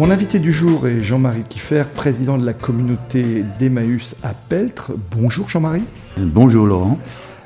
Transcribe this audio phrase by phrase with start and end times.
[0.00, 4.92] Mon invité du jour est Jean-Marie Kiffer, président de la communauté d'Emmaüs à Peltre.
[5.10, 5.82] Bonjour Jean-Marie.
[6.16, 6.98] Bonjour Laurent.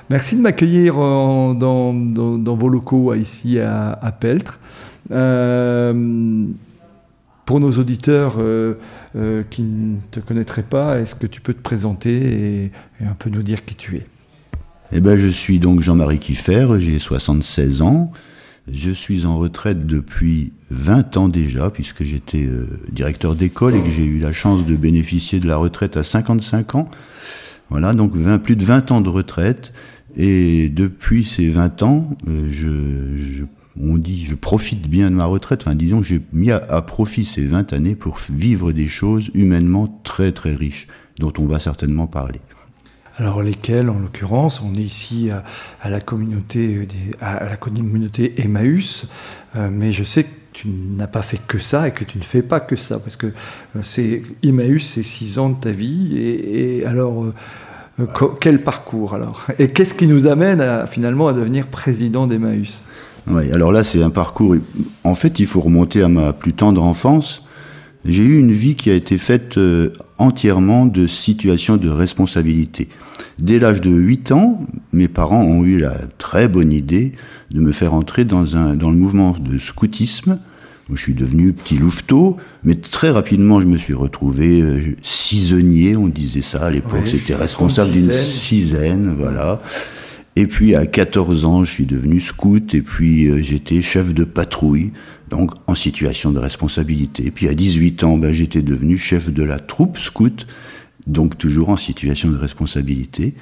[0.09, 4.61] Merci de m'accueillir dans, dans, vos locaux ici à, Peltre.
[5.11, 6.47] Euh,
[7.45, 8.75] pour nos auditeurs euh,
[9.17, 12.65] euh, qui ne te connaîtraient pas, est-ce que tu peux te présenter et,
[13.01, 14.07] et, un peu nous dire qui tu es?
[14.93, 18.13] Eh ben, je suis donc Jean-Marie Kiffer, j'ai 76 ans.
[18.73, 23.91] Je suis en retraite depuis 20 ans déjà, puisque j'étais euh, directeur d'école et que
[23.91, 26.89] j'ai eu la chance de bénéficier de la retraite à 55 ans.
[27.69, 28.13] Voilà, donc
[28.43, 29.73] plus de 20 ans de retraite.
[30.17, 33.45] Et depuis ces 20 ans, euh, je,
[33.79, 35.63] on dit, je profite bien de ma retraite.
[35.63, 39.31] Enfin, disons que j'ai mis à, à, profit ces 20 années pour vivre des choses
[39.35, 40.87] humainement très très riches,
[41.19, 42.41] dont on va certainement parler.
[43.17, 45.31] Alors lesquels, en l'occurrence, on est ici
[45.81, 49.07] à, la communauté euh, des, à, la communauté Emmaüs,
[49.57, 52.25] euh, mais je sais que tu n'as pas fait que ça et que tu ne
[52.25, 56.17] fais pas que ça, parce que euh, c'est Emmaüs, c'est six ans de ta vie,
[56.19, 57.27] et, alors
[58.41, 59.47] quel parcours alors?
[59.61, 62.83] Et qu'est-ce qui nous amène finalement à devenir président d'Emmaüs?
[63.29, 64.57] Oui, alors là c'est un parcours.
[65.05, 67.47] En fait, il faut remonter à ma plus tendre enfance.
[68.05, 69.57] J'ai eu une vie qui a été faite
[70.19, 72.89] entièrement de situations de responsabilité.
[73.39, 74.61] Dès l'âge de 8 ans,
[74.93, 77.13] mes parents ont eu la très bonne idée
[77.51, 80.39] de me faire entrer dans, un, dans le mouvement de scoutisme.
[80.93, 86.09] Je suis devenu petit louveteau, mais très rapidement je me suis retrouvé euh, cisonnier, on
[86.09, 89.63] disait ça à l'époque, c'était responsable d'une cisaine, voilà.
[90.37, 94.25] Et puis à 14 ans, je suis devenu scout et puis euh, j'étais chef de
[94.25, 94.93] patrouille,
[95.35, 97.33] donc en situation de responsabilité.
[97.33, 100.47] Puis à 18 ans, ben, j'étais devenu chef de la troupe scout
[101.07, 103.35] donc toujours en situation de responsabilité.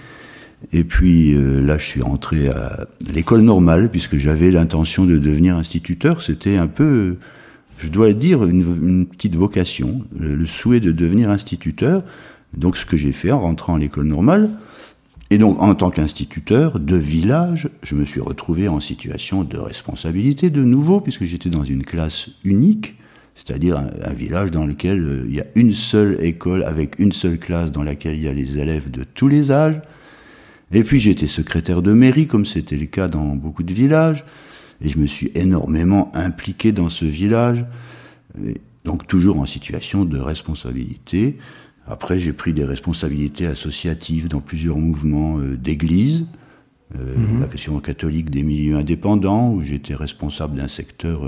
[0.72, 5.56] Et puis euh, là, je suis rentré à l'école normale, puisque j'avais l'intention de devenir
[5.56, 6.22] instituteur.
[6.22, 7.16] C'était un peu,
[7.78, 12.02] je dois dire, une, petite vocation, le, souhait de devenir instituteur.
[12.56, 14.50] Donc ce que j'ai fait en rentrant à l'école normale.
[15.32, 20.50] Et donc en tant qu'instituteur de village, je me suis retrouvé en situation de responsabilité
[20.50, 22.96] de nouveau, puisque j'étais dans une classe unique
[23.34, 27.38] c'est-à-dire un, village dans lequel euh, il y a une seule école avec une seule
[27.38, 29.80] classe dans laquelle il y a les élèves de tous les âges.
[30.70, 34.26] Et puis j'étais secrétaire de mairie, comme c'était le cas dans beaucoup de villages,
[34.82, 37.64] et je me suis énormément impliqué dans ce village,
[38.84, 41.38] donc toujours en situation de responsabilité.
[41.86, 46.26] Après, j'ai pris des responsabilités associatives dans plusieurs mouvements euh, d'église,
[46.96, 47.40] euh, mhm.
[47.40, 51.22] la question catholique des milieux indépendants, où j'étais responsable d'un secteur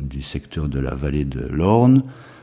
[0.00, 2.02] du secteur de la vallée de l'Orne.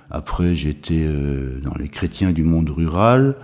[0.09, 3.35] Après, j'étais euh, dans les chrétiens du monde rural.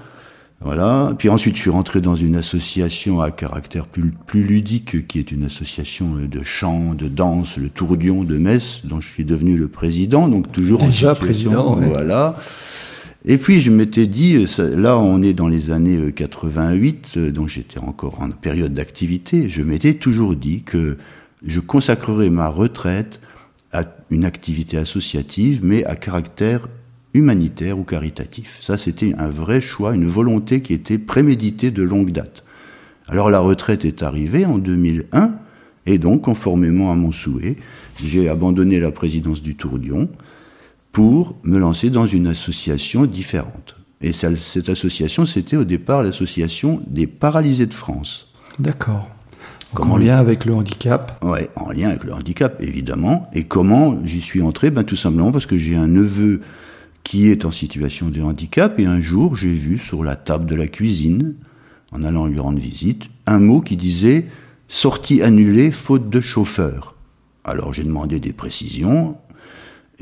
[0.61, 1.13] Voilà.
[1.17, 5.31] Puis ensuite, je suis rentré dans une association à caractère plus, plus ludique, qui est
[5.31, 9.57] une association euh, de chant, de danse, le Tourdion de Metz, dont je suis devenu
[9.57, 10.29] le président.
[10.29, 11.75] Donc toujours déjà président.
[11.75, 12.37] Voilà.
[13.25, 17.79] Et puis je m'étais dit, euh, là on est dans les années 88, donc j'étais
[17.79, 19.47] encore en période d'activité.
[19.47, 20.97] Je m'étais toujours dit que
[21.45, 23.21] je consacrerais ma retraite
[23.71, 26.67] à une activité associative, mais à caractère
[27.13, 28.57] humanitaire ou caritatif.
[28.59, 32.43] Ça, c'était un vrai choix, une volonté qui était préméditée de longue date.
[33.07, 35.33] Alors la retraite est arrivée en 2001,
[35.85, 37.57] et donc, conformément à mon souhait,
[38.01, 40.09] j'ai abandonné la présidence du Tourdion
[40.93, 43.75] pour me lancer dans une association différente.
[43.99, 48.31] Et cette association, c'était au départ l'association des paralysés de France.
[48.59, 49.09] D'accord
[49.79, 53.29] en lien avec le handicap Oui, en lien avec le handicap, évidemment.
[53.33, 54.69] Et comment j'y suis entré?
[54.69, 56.41] Ben, Tout simplement parce que j'ai un neveu
[57.03, 60.55] qui est en situation de handicap, et un jour, j'ai vu sur la table de
[60.55, 61.33] la cuisine,
[61.91, 64.27] en allant lui rendre visite, un mot qui disait
[64.67, 66.95] «sortie annulée, faute de chauffeur».
[67.43, 69.17] Alors j'ai demandé des précisions,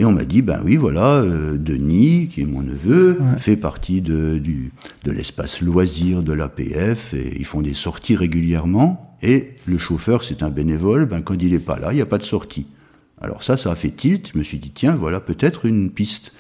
[0.02, 4.02] et on m'a dit, ben oui, voilà, euh, Denis, qui est mon neveu, fait partie
[4.02, 4.72] de, du,
[5.04, 10.42] de l'espace loisir de l'APF, et ils font des sorties régulièrement, et le chauffeur, c'est
[10.42, 12.66] un bénévole, ben quand il n'est pas là, il n'y a pas de sortie.
[13.22, 16.34] Alors ça, ça a fait tilt, je me suis dit, tiens, voilà peut-être une piste.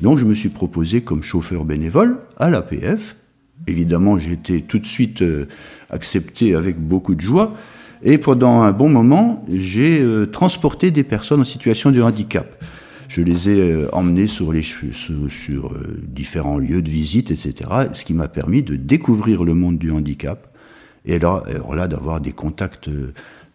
[0.00, 3.16] Donc je me suis proposé comme chauffeur bénévole à l'APF.
[3.66, 5.46] Évidemment, j'ai été tout de suite euh,
[5.90, 7.56] accepté avec beaucoup de joie,
[8.04, 12.62] Et pendant un bon moment, j'ai euh, transporté des personnes en situation de handicap.
[13.14, 17.70] Je les ai euh, emmenés sur, les, sur différents lieux de visite, etc.
[17.92, 20.48] Ce qui m'a permis de découvrir le monde du handicap.
[21.04, 21.42] Et là,
[21.74, 22.88] là d'avoir des contacts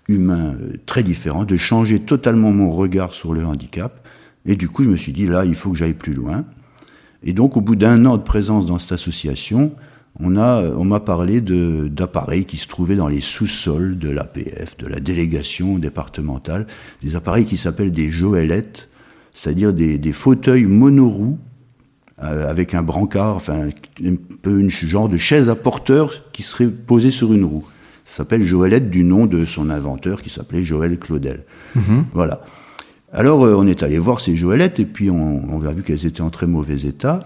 [0.08, 0.56] humains
[0.86, 4.08] très différents, de changer totalement mon regard sur le handicap.
[4.46, 6.46] Et du coup, je me suis dit, là, il faut que j'aille plus loin.
[7.24, 9.72] Et donc, au bout d'un an de présence dans cette association,
[10.20, 14.86] on a, on m'a parlé d'appareils qui se trouvaient dans les sous-sols de l'APF, de
[14.86, 16.68] la délégation départementale,
[17.02, 18.88] des appareils qui s'appellent des joëlettes,
[19.38, 21.38] c'est-à-dire des, des, fauteuils monoroues
[22.24, 23.68] euh, avec un brancard, enfin
[24.04, 27.64] un peu une genre de chaise à porteur qui serait posée sur une roue.
[28.04, 31.44] Ça s'appelle joëlette du nom de son inventeur qui s'appelait Joël Claudel.
[31.78, 32.06] Mm-hmm.
[32.14, 32.42] Voilà.
[33.14, 36.22] Alors euh, on est allé voir ces joëlettes et puis on, a vu qu'elles étaient
[36.22, 37.20] en très mauvais état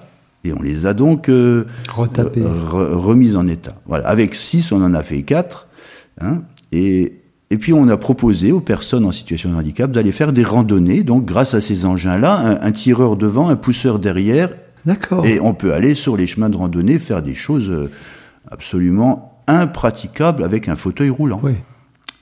[0.44, 3.80] et on les a donc euh, remises en état.
[3.86, 5.69] Voilà, avec six, on en a fait quatre,
[6.19, 6.42] hein,
[6.74, 7.20] et
[7.51, 11.03] et puis on a proposé aux personnes en situation de handicap d'aller faire des randonnées.
[11.03, 14.50] Donc grâce à ces engins-là, un, tireur devant, un pousseur derrière,
[14.86, 15.25] D'accord.
[15.25, 17.92] et on peut aller sur les chemins de randonnée faire des choses euh,
[18.50, 21.42] absolument impraticables avec un fauteuil roulant.
[21.44, 21.56] Oui.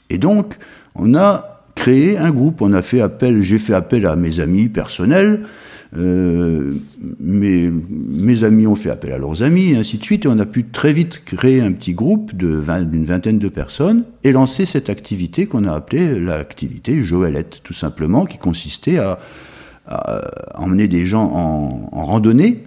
[0.10, 0.58] Et donc
[0.96, 2.64] on a créé un groupe.
[2.64, 5.42] On a fait appel, j'ai fait appel à mes amis personnels.
[5.98, 6.76] Euh,
[7.20, 10.46] mes, amis ont fait appel à leurs amis, et ainsi de suite, et on a
[10.46, 15.48] pu très vite créer un petit groupe d'une vingtaine de personnes et lancer cette activité
[15.48, 19.18] qu'on a appelée l'activité Joëlette, tout simplement, qui consistait à,
[20.54, 22.64] emmener des gens en, randonnée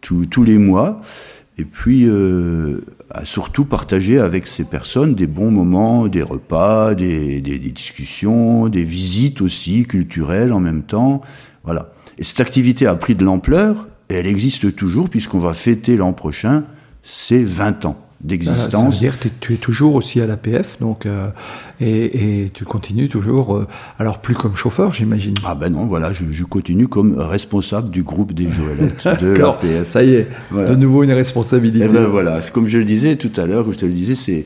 [0.00, 1.02] tous les mois,
[1.58, 2.80] et puis euh,
[3.10, 8.84] à surtout partager avec ces personnes des bons moments, des repas, des, des, discussions, des
[8.84, 11.20] visites aussi culturelles en même temps.
[11.64, 11.92] Voilà.
[12.18, 16.12] Et cette activité a pris de l'ampleur et elle existe toujours puisqu'on va fêter l'an
[16.12, 16.64] prochain
[17.02, 18.72] ses 20 ans d'existence.
[18.72, 21.28] Ça veut dire que tu es toujours aussi à l'APF, donc euh,
[21.80, 23.68] et, et, tu continues toujours, euh,
[23.98, 25.34] alors plus comme chauffeur, j'imagine.
[25.44, 29.90] Ah ben non, voilà, je, je, continue comme responsable du groupe des Joëlettes de l'APF.
[29.90, 31.84] Ça y est, de nouveau une responsabilité.
[31.84, 34.16] Et eh ben voilà, comme je le disais tout à l'heure, je te le disais,
[34.16, 34.44] c'est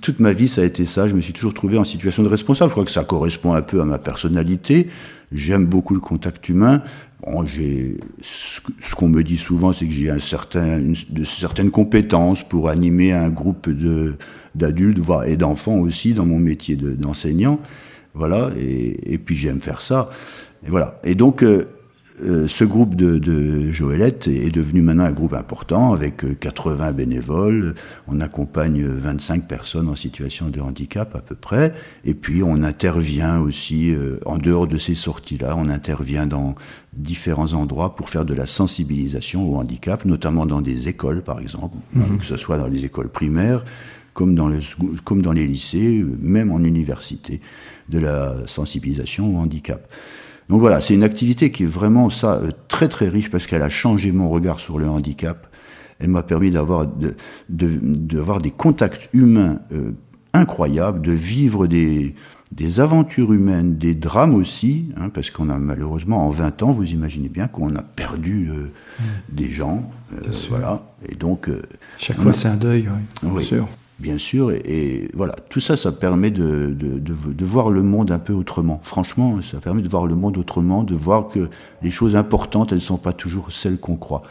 [0.00, 1.06] toute ma vie ça a été ça.
[1.06, 2.70] Je me suis toujours trouvé en situation de responsable.
[2.70, 4.88] Je crois que ça correspond un peu à ma personnalité.
[5.32, 6.82] J'aime beaucoup le contact humain.
[7.24, 8.60] Bon, j'ai ce,
[8.94, 13.12] qu'on me dit souvent, c'est que j'ai un certain, une, de certaines compétences pour animer
[13.12, 14.14] un groupe de
[14.56, 17.60] d'adultes, voire et d'enfants aussi dans mon métier d'enseignant.
[18.14, 20.10] voilà, et, et puis j'aime faire ça.
[20.66, 20.98] Et voilà.
[21.04, 21.68] Et donc euh,
[22.22, 26.92] euh, ce groupe de, de Joëlette est devenu maintenant un groupe important avec 80 euh,
[26.92, 27.74] bénévoles.
[28.08, 31.72] On accompagne 25 personnes en situation de handicap à peu près.
[32.04, 36.54] Et puis on intervient aussi, euh, en dehors de ces sorties-là, on intervient dans
[36.92, 41.76] différents endroits pour faire de la sensibilisation au handicap, notamment dans des écoles par exemple,
[41.94, 42.18] mhm.
[42.18, 43.64] que ce soit dans les écoles primaires
[44.12, 44.58] comme dans, le,
[45.04, 47.40] comme dans les lycées, même en université,
[47.88, 49.88] de la sensibilisation au handicap.
[50.50, 53.62] Donc voilà, c'est une activité qui est vraiment ça euh, très très riche parce qu'elle
[53.62, 55.46] a changé mon regard sur le handicap.
[56.00, 57.14] Elle m'a permis d'avoir de,
[57.48, 59.92] de, des contacts humains euh,
[60.32, 62.16] incroyables, de vivre des,
[62.50, 66.90] des aventures humaines, des drames aussi, hein, parce qu'on a malheureusement en 20 ans, vous
[66.90, 69.02] imaginez bien qu'on a perdu euh, mmh.
[69.28, 69.88] des gens,
[70.48, 70.82] voilà.
[71.08, 71.48] Et donc
[71.96, 72.88] chaque fois c'est un deuil,
[73.22, 73.68] oui, bien sûr
[74.00, 74.50] bien sûr.
[74.50, 76.74] Et, voilà, tout ça, ça permet de,
[77.40, 78.80] voir le monde un peu autrement.
[78.82, 81.48] Franchement, ça permet de voir le monde autrement, de voir que
[81.82, 84.22] les choses importantes, elles ne sont pas toujours celles qu'on croit.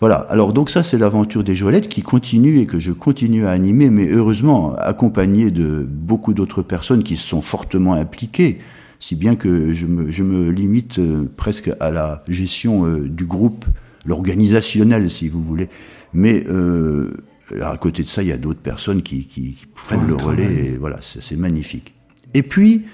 [0.00, 3.50] Voilà, alors donc ça c'est l'aventure des Joëlettes qui continue et que je continue à
[3.50, 8.60] animer, mais heureusement accompagné de beaucoup d'autres personnes qui se sont fortement impliquées,
[8.98, 13.26] si bien que je me, je me limite euh, presque à la gestion euh, du
[13.26, 13.66] groupe,
[14.06, 15.68] l'organisationnel si vous voulez.
[16.14, 17.12] Mais euh,
[17.60, 20.66] à côté de ça, il y a d'autres personnes qui, qui, qui prennent le relais.
[20.66, 21.94] Et voilà, c'est magnifique.
[22.34, 22.86] Et puis,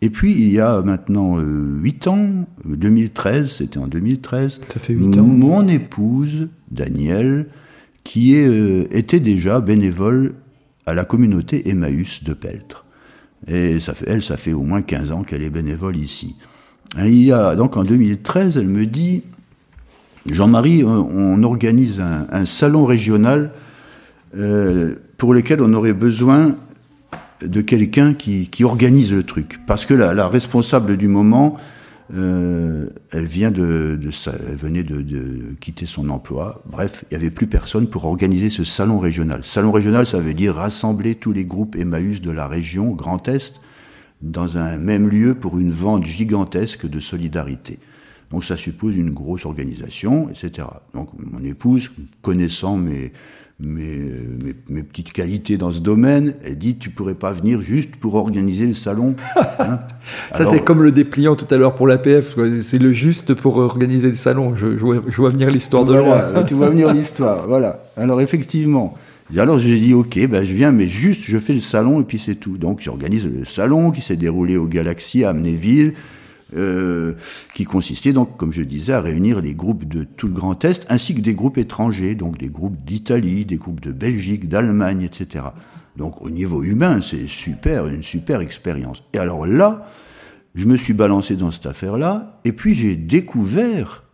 [0.00, 4.60] et puis, il y a maintenant euh, 8 ans, 2013, c'était en 2013.
[4.68, 5.24] Ça fait 8 ans.
[5.24, 7.48] Mon épouse, Danielle,
[8.04, 10.34] qui est, euh, était déjà bénévole
[10.86, 12.84] à la communauté Emmaüs de Peltre.
[13.48, 16.36] Et ça fait, elle, ça fait au moins 15 ans qu'elle est bénévole ici.
[16.96, 19.22] il y a, donc en 2013, elle me dit,
[20.32, 23.50] Jean-Marie, on, organise un, salon régional
[24.36, 26.54] euh, pour lequel on aurait besoin
[27.44, 29.60] de quelqu'un qui, organise le truc.
[29.66, 31.56] Parce que la, responsable du moment,
[32.14, 33.98] euh, elle, vient de,
[34.56, 36.62] venait de, quitter son emploi.
[36.66, 39.44] Bref, il n'y avait plus personne pour organiser ce salon régional.
[39.44, 43.60] Salon régional, ça veut dire rassembler tous les groupes Emmaüs de la région Grand Est
[44.20, 47.78] dans un même lieu pour une vente gigantesque de solidarité.
[48.30, 50.68] Donc ça suppose une grosse organisation, etc.
[50.94, 53.12] Donc mon épouse, connaissant mes,
[53.60, 53.98] mes,
[54.68, 58.66] mes, petites qualités dans ce domaine, elle dit tu pourrais pas venir juste pour organiser
[58.66, 59.14] le salon.
[59.60, 59.80] Hein
[60.32, 64.08] ça c'est comme le dépliant tout à l'heure pour l'APF, c'est le juste pour organiser
[64.08, 64.54] le salon.
[64.54, 66.44] Je, je, vois, je vois, venir l'histoire de loin.
[66.46, 67.82] tu vois venir l'histoire, voilà.
[67.96, 68.96] Alors effectivement.
[69.36, 72.18] Alors j'ai dit ok, ben je viens, mais juste je fais le salon et puis
[72.18, 72.56] c'est tout.
[72.56, 75.94] Donc j'organise le salon qui s'est déroulé au Galaxy à Amnéville.
[76.56, 77.12] Euh,
[77.54, 80.86] qui consistait donc, comme je disais, à réunir les groupes de tout le Grand Est,
[80.88, 85.44] ainsi que des groupes étrangers, donc des groupes d'Italie, des groupes de Belgique, d'Allemagne, etc.
[85.96, 89.02] Donc au niveau humain, c'est super, une super expérience.
[89.12, 89.90] Et alors là,
[90.54, 94.04] je me suis balancé dans cette affaire-là, et puis j'ai découvert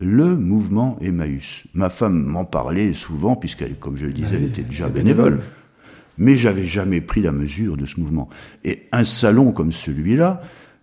[0.00, 1.62] le mouvement Emmaüs.
[1.74, 5.42] Ma femme m'en parlait souvent, puisqu'elle, comme je le disais, elle était déjà bénévole.
[6.18, 8.28] Mais j'avais jamais pris la mesure de ce mouvement.
[8.64, 10.40] Et un salon comme celui-là,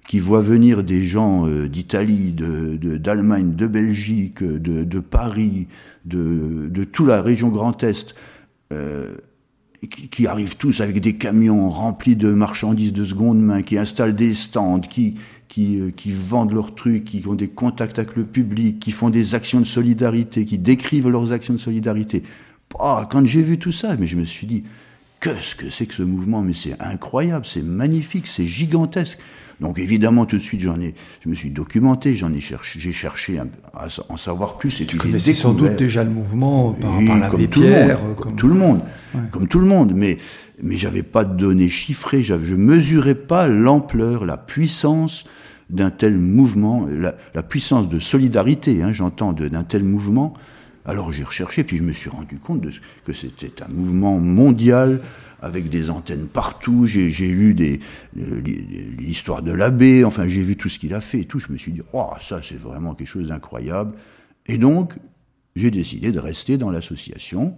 [0.08, 5.68] qui voit venir des gens euh, d'Italie, d'Allemagne, de, de, Belgique, de, de Paris,
[6.06, 8.16] de, de, toute la région Grand Est,
[8.74, 9.16] euh,
[9.90, 14.16] qui, qui, arrivent tous avec des camions remplis de marchandises de seconde main, qui installent
[14.16, 15.16] des stands, qui,
[15.48, 19.10] qui, euh, qui vendent leurs trucs, qui ont des contacts avec le public, qui font
[19.10, 22.24] des actions de solidarité, qui décrivent leurs actions de solidarité.
[22.80, 24.64] Oh, quand j'ai vu tout ça, mais je me suis dit,
[25.20, 26.42] qu'est-ce que c'est que ce mouvement?
[26.42, 29.20] Mais c'est incroyable, c'est magnifique, c'est gigantesque.
[29.62, 32.92] Donc évidemment, tout de suite, j'en ai, je me suis documenté, j'en ai cherché, j'ai
[32.92, 34.82] cherché à, en savoir plus.
[34.82, 38.56] Et tu connaissais sans doute déjà le mouvement par, par l'abbé Pierre, comme, tout le
[38.56, 38.82] monde,
[39.32, 40.18] comme tout le monde, mais
[40.64, 45.26] mais j'avais pas de données chiffrées, je mesurais pas l'ampleur, la puissance
[45.70, 50.34] d'un tel mouvement, la, la, puissance de solidarité, hein, j'entends, d'un tel mouvement.
[50.86, 52.72] Alors j'ai recherché, puis je me suis rendu compte de,
[53.06, 55.02] que c'était un mouvement mondial
[55.42, 56.88] avec des antennes partout.
[56.88, 57.56] J'ai lu
[58.18, 58.42] euh,
[58.98, 61.40] l'histoire de l'abbé, enfin j'ai vu tout ce qu'il a fait et tout.
[61.40, 63.94] Je me suis dit, oh, ça c'est vraiment quelque chose d'incroyable.
[64.48, 64.94] Et donc,
[65.56, 67.58] j'ai décidé de rester dans l'association.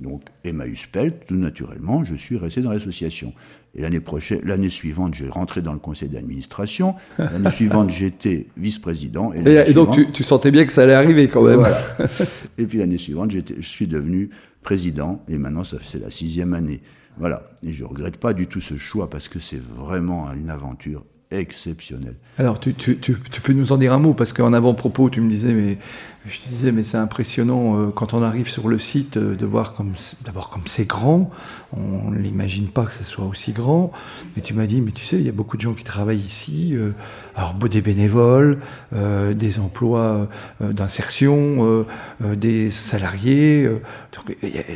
[0.00, 3.32] Donc, Emmaüs Pelt, tout naturellement, je suis resté dans l'association.
[3.76, 6.94] Et l'année prochaine, l'année suivante, j'ai rentré dans le conseil d'administration.
[7.18, 9.32] L'année suivante, j'étais vice-président.
[9.32, 11.64] Et, donc, tu, sentais bien que ça allait arriver quand même.
[12.58, 14.30] et puis l'année suivante, je suis devenu
[14.62, 15.22] président.
[15.28, 16.82] Et maintenant, c'est la sixième année.
[17.18, 17.50] Voilà.
[17.62, 22.16] Et je regrette pas du tout ce choix parce que c'est vraiment une aventure exceptionnelle.
[22.38, 25.30] Alors, tu, tu, tu, peux nous en dire un mot parce qu'en avant-propos, tu me
[25.30, 25.78] disais, mais
[26.26, 29.44] je te disais, mais c'est impressionnant euh, quand on arrive sur le site euh, de
[29.44, 29.92] voir comme
[30.24, 31.30] d'abord comme c'est grand.
[31.76, 33.92] On n'imagine pas que ce soit aussi grand.
[34.34, 36.16] Mais tu m'as dit, mais tu sais, il y a beaucoup de gens qui travaillent
[36.16, 36.70] ici.
[36.72, 36.92] Euh,
[37.34, 38.60] alors des bénévoles,
[38.92, 40.28] des emplois
[40.60, 41.84] d'insertion,
[42.20, 43.68] des salariés.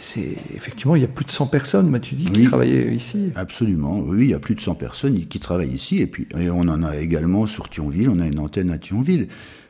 [0.00, 3.30] c'est effectivement, il y a plus de 100 personnes, m'as-tu dit, qui travaillent ici?
[3.36, 6.00] Absolument, oui, il y a plus de 100 personnes qui travaillent ici.
[6.00, 8.08] Et puis, on en a également sur Thionville.
[8.08, 9.28] On a une antenne à Thionville.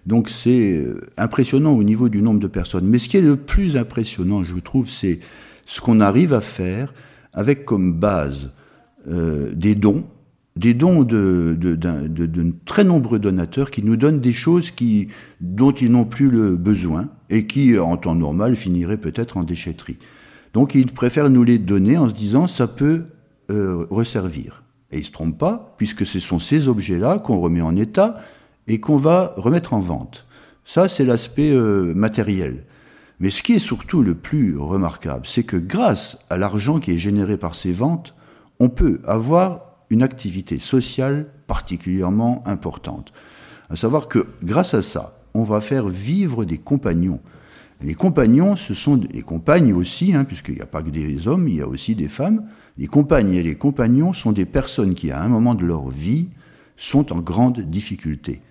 [0.08, 2.86] Donc c'est euh, impressionnant au niveau du nombre de personnes.
[2.86, 5.20] Mais ce qui est le plus impressionnant, je trouve, c'est
[5.66, 6.94] ce qu'on arrive à faire
[7.34, 8.50] avec comme base
[9.06, 10.06] euh, des dons,
[10.56, 11.56] des dons de,
[12.64, 14.72] très nombreux donateurs qui nous donnent des choses
[15.42, 19.98] dont ils n'ont plus le besoin et qui, en temps normal, finiraient peut-être en déchetterie.
[20.54, 23.02] Donc ils préfèrent nous les donner en se disant ça peut
[23.50, 24.62] euh, resservir.
[24.90, 28.16] Et ils ne se trompent pas, puisque ce sont ces objets-là qu'on remet en état,
[28.68, 30.26] et qu'on va remettre en vente.
[30.64, 32.64] Ça, c'est l'aspect euh, matériel.
[33.20, 36.98] Mais ce qui est surtout le plus remarquable, c'est que grâce à l'argent qui est
[36.98, 38.14] généré par ces ventes,
[38.60, 43.12] on peut avoir une activité sociale particulièrement importante.
[43.70, 47.20] À savoir que grâce à ça, on va faire vivre des compagnons.
[47.80, 51.48] Les compagnons, ce sont des compagnes aussi, hein, puisqu'il n'y a pas que des hommes,
[51.48, 52.44] il y a aussi des femmes.
[52.76, 56.28] Les compagnes et les compagnons sont des personnes qui, à un moment de leur vie,
[56.76, 58.42] sont en grande difficulté.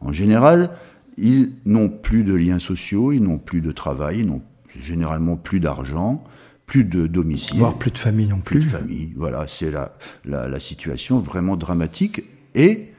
[0.00, 0.70] En général,
[1.16, 4.42] ils n'ont plus de liens sociaux, ils n'ont plus de travail, ils n'ont
[4.82, 6.22] généralement plus d'argent,
[6.66, 7.58] plus de domicile.
[7.58, 8.58] Voire plus de famille non plus.
[8.58, 12.24] Plus de famille, voilà, c'est la, la, situation vraiment dramatique.
[12.54, 12.92] Et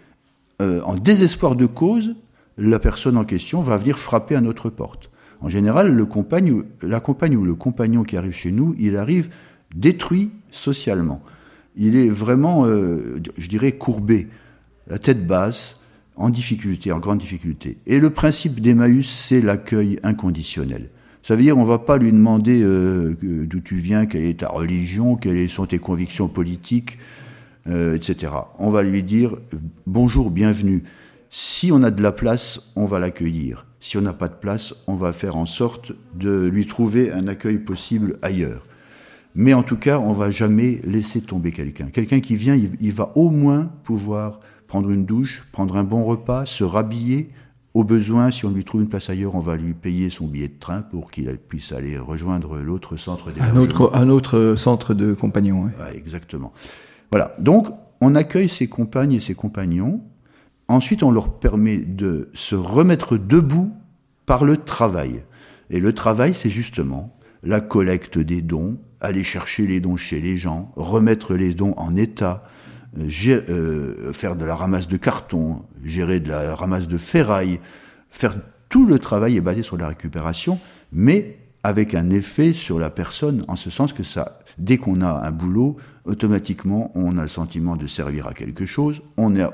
[0.62, 2.16] euh, en désespoir de cause,
[2.58, 5.12] la personne en question va venir frapper à notre porte.
[5.42, 9.30] En général, le compagne, la compagne ou le compagnon qui arrive chez nous, il arrive
[9.75, 11.22] détruit socialement.
[11.75, 14.30] Il est vraiment, euh, je dirais, courbé,
[14.88, 15.76] la tête basse,
[16.17, 17.77] en difficulté, en grande difficulté.
[17.86, 20.89] Et le principe d'Emmaüs, c'est l'accueil inconditionnel.
[21.21, 24.50] Ça veut dire, on va pas lui demander euh, d'où tu viens, quelle est ta
[24.50, 26.97] religion, quelles sont tes convictions politiques,
[27.67, 28.31] euh, etc.
[28.59, 29.36] On va lui dire
[29.86, 30.83] bonjour, bienvenue.
[31.29, 33.65] Si on a de la place, on va l'accueillir.
[33.79, 37.27] Si on n'a pas de place, on va faire en sorte de lui trouver un
[37.27, 38.65] accueil possible ailleurs.
[39.36, 41.88] Mais en tout cas, on va jamais laisser tomber quelqu'un.
[41.88, 46.45] Quelqu'un qui vient, il va au moins pouvoir prendre une douche, prendre un bon repas,
[46.45, 47.29] se rhabiller,
[47.74, 50.47] Au besoin, si on lui trouve une place ailleurs, on va lui payer son billet
[50.47, 53.29] de train pour qu'il puisse aller rejoindre l'autre centre.
[53.39, 55.65] Un autre, un autre centre de compagnons.
[55.65, 55.71] Oui.
[55.95, 56.53] exactement.
[57.12, 57.33] Voilà.
[57.38, 57.67] Donc,
[58.01, 60.01] on accueille ses compagnes et ses compagnons.
[60.67, 63.71] Ensuite, on leur permet de se remettre debout
[64.25, 65.21] par le travail.
[65.69, 70.38] Et le travail, c'est justement la collecte des dons, aller chercher les dons chez les
[70.38, 72.56] gens, remettre les dons en état, euh, euh,
[74.13, 77.60] faire de la ramasse de carton, gérer de la ramasse de ferraille,
[78.10, 78.36] faire
[78.70, 80.60] tout le travail est basé sur la récupération,
[80.92, 85.25] mais avec un effet sur la personne, en ce sens que ça, dès qu'on a
[85.27, 89.54] un boulot, automatiquement, on a le sentiment de servir à quelque chose, on a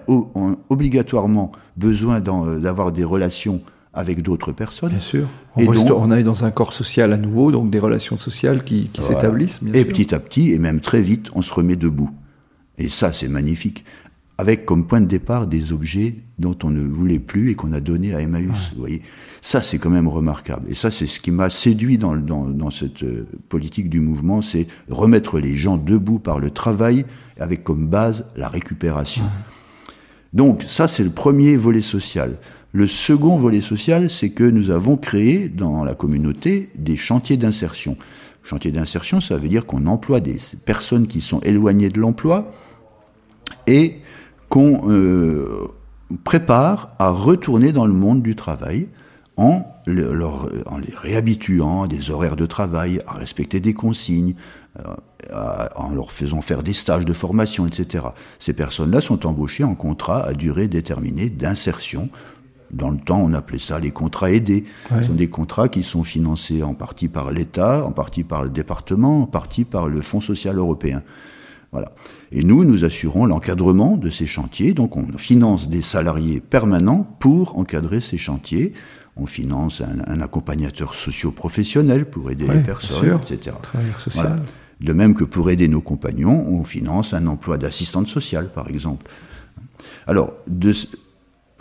[0.70, 3.62] obligatoirement besoin euh, d'avoir des relations
[3.94, 4.92] avec d'autres personnes.
[4.92, 5.28] Bien sûr.
[5.56, 8.90] On, et on est dans un corps social à nouveau, donc des relations sociales qui,
[9.00, 9.60] s'établissent.
[9.74, 12.10] Et petit à petit, et même très vite, on se remet debout.
[12.78, 13.86] Et ça, c'est magnifique.
[14.38, 17.80] Avec comme point de départ des objets dont on ne voulait plus et qu'on a
[17.80, 18.72] donné à Emmaüs.
[18.74, 19.02] Vous voyez,
[19.42, 20.72] ça, c'est quand même remarquable.
[20.72, 24.42] Et ça, c'est ce qui m'a séduit dans, dans, dans, cette euh, politique du mouvement,
[24.42, 27.06] c'est remettre les gens debout par le travail,
[27.40, 29.26] avec comme base la récupération.
[30.34, 32.40] Donc, ça, c'est le premier volet social.
[32.72, 37.98] Le second volet social, c'est que nous avons créé dans la communauté des chantiers d'insertion.
[38.44, 42.52] Chantier d'insertion, ça veut dire qu'on emploie des personnes qui sont éloignées de l'emploi
[43.68, 44.02] et
[44.50, 45.68] qu'on euh,
[46.24, 48.90] prépare à retourner dans le monde du travail
[49.38, 50.04] en, les
[50.96, 54.36] réhabituant à des horaires de travail, à respecter des consignes,
[54.80, 58.06] euh, en leur faisant faire des stages de formation, etc.
[58.40, 62.10] Ces personnes-là sont embauchées en contrat à durée déterminée d'insertion
[62.74, 64.66] dans le temps, on appelait ça les contrats aidés.
[64.90, 68.50] Ce sont des contrats qui sont financés en partie par l'État, en partie par le
[68.50, 71.04] département, en partie par le Fonds social européen.
[71.72, 71.92] Voilà.
[72.32, 74.74] Et nous, nous assurons l'encadrement de ces chantiers.
[74.74, 78.74] Donc, on finance des salariés permanents pour encadrer ces chantiers.
[79.16, 83.56] On finance un, accompagnateur socio-professionnel pour aider les personnes, etc.
[83.98, 84.42] Social.
[84.82, 89.10] De même que pour aider nos compagnons, on finance un emploi d'assistante sociale, par exemple.
[90.08, 90.74] Alors, de,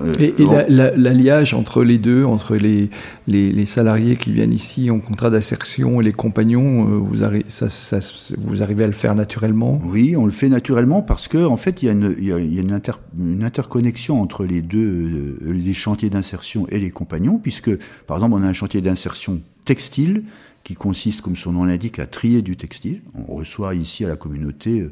[0.03, 0.35] euh, et,
[0.69, 2.91] l'alliage entre les deux, entre les,
[3.27, 7.99] les, salariés qui viennent ici en contrat d'insertion et les compagnons, euh, vous, ça,
[8.39, 9.79] vous arrivez à le faire naturellement?
[9.85, 12.39] Oui, on le fait naturellement parce qu'en en fait, il y a, une, y a
[12.39, 12.81] une,
[13.19, 17.71] une, interconnexion entre les deux, euh, les chantiers d'insertion et les compagnons, puisque,
[18.07, 20.25] par exemple, on a un chantier d'insertion textile
[20.65, 23.03] qui consiste, comme son nom l'indique, à trier du textile.
[23.29, 24.89] On reçoit ici à la communauté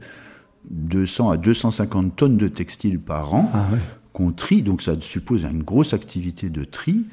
[0.71, 3.51] 200 à 250 tonnes de textile par an.
[3.55, 3.67] Ah
[4.13, 7.07] qu'on trie, donc ça suppose une grosse activité de tri,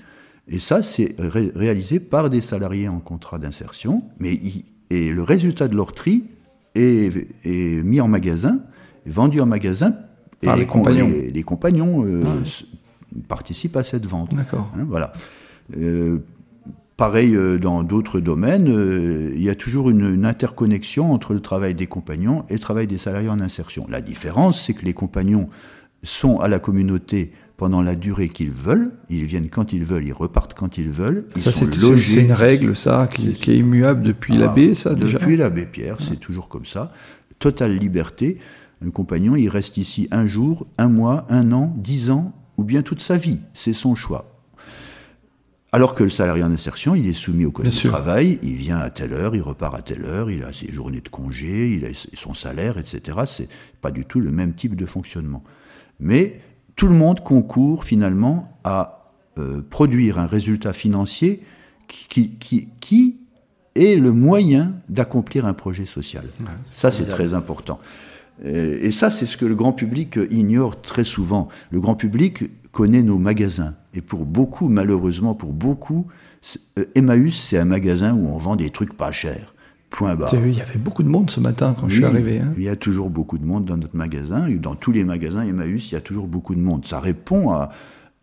[0.48, 4.40] et ça c'est réalisé par des salariés en contrat d'insertion, mais
[4.90, 6.26] et le résultat de leur tri
[6.76, 7.14] est,
[7.46, 8.60] mis en magasin,
[9.06, 9.96] vendu en magasin,
[10.44, 12.24] et les, compagnons, les, compagnons euh,
[13.28, 14.36] participent à cette vente.
[14.36, 14.72] D'accord.
[14.78, 15.12] Hein, voilà.
[15.76, 16.20] Euh,
[16.96, 18.68] pareil euh, dans d'autres domaines,
[19.36, 22.86] il y a toujours une, une, interconnexion entre le travail des compagnons et le travail
[22.86, 23.88] des salariés en insertion.
[23.90, 25.50] La différence, c'est que les compagnons
[26.04, 28.92] sont à la communauté pendant la durée qu'ils veulent.
[29.10, 31.26] Ils viennent quand ils veulent, ils repartent quand ils veulent.
[31.38, 31.76] ça, c'est
[32.16, 36.20] une règle, ça, qui, est immuable depuis ah, l'abbé, ça, déjà Depuis l'abbé Pierre, c'est
[36.20, 36.92] toujours comme ça.
[37.40, 38.38] Totale liberté.
[38.86, 42.84] Un compagnon, il reste ici un jour, un mois, un an, dix ans, ou bien
[42.84, 43.40] toute sa vie.
[43.54, 44.38] C'est son choix.
[45.72, 48.78] Alors que le salarié en insertion, il est soumis au code du travail, il vient
[48.78, 51.86] à telle heure, il repart à telle heure, il a ses journées de congé, il
[51.86, 53.18] a son salaire, etc.
[53.26, 53.50] C'est
[53.82, 55.44] pas du tout le même type de fonctionnement.
[56.00, 56.40] Mais
[56.76, 61.44] tout le monde concourt finalement à euh, produire un résultat financier
[61.88, 63.20] qui, qui, qui
[63.76, 66.26] est le moyen d'accomplir un projet social.
[66.72, 67.80] ça, c'est très important.
[68.46, 71.48] Euh, et ça, c'est ce que le grand public ignore très souvent.
[71.72, 73.76] Le grand public connaît nos magasins.
[73.94, 76.08] Et pour beaucoup, malheureusement, pour beaucoup,
[76.78, 79.54] euh, Emmaüs, c'est un magasin où on vend des trucs pas chers.
[79.90, 80.34] Point barre.
[80.34, 82.40] il y avait beaucoup de monde ce matin quand je suis arrivé.
[82.40, 82.52] Hein.
[82.58, 84.50] Il y a toujours beaucoup de monde dans notre magasin.
[84.50, 86.86] Dans tous les magasins Emmaüs, il y a toujours beaucoup de monde.
[86.86, 87.70] Ça répond à.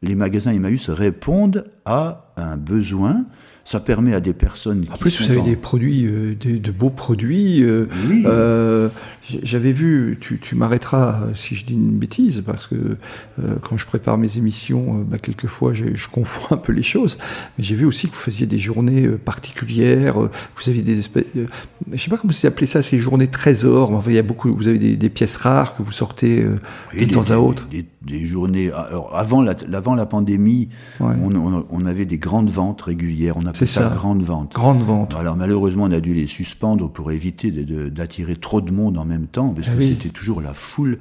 [0.03, 3.25] Les magasins Emmaüs répondent à un besoin
[3.65, 4.85] ça permet à des personnes.
[4.93, 7.63] En plus, vous avez des produits, euh, de beaux produits.
[7.63, 8.23] Euh, oui.
[8.27, 8.91] Euh,
[9.43, 12.99] j'avais vu, tu, tu m'arrêteras si je dis une bêtise, parce que
[13.63, 17.17] quand je prépare mes émissions, bah, quelquefois je, je, confonds un peu les choses.
[17.57, 20.19] Mais j'ai vu aussi que vous faisiez des journées particulières.
[20.19, 23.93] Vous avez des espèces, je sais pas comment vous appelez ça, ces journées trésors.
[23.93, 26.45] Enfin, il y a beaucoup, vous avez des, des pièces rares que vous sortez
[26.95, 27.67] de temps à autre.
[27.71, 28.71] Des, des, journées.
[28.73, 30.69] Alors, avant la, avant la pandémie,
[31.01, 33.39] on, on, on, avait des grandes ventes régulières.
[33.39, 33.89] On a c'est ça.
[33.89, 34.53] Grande vente.
[34.53, 35.15] Grande vente.
[35.15, 39.27] Alors malheureusement, on a dû les suspendre pour éviter d'attirer trop de monde en même
[39.27, 40.99] temps, parce ah que c'était toujours la foule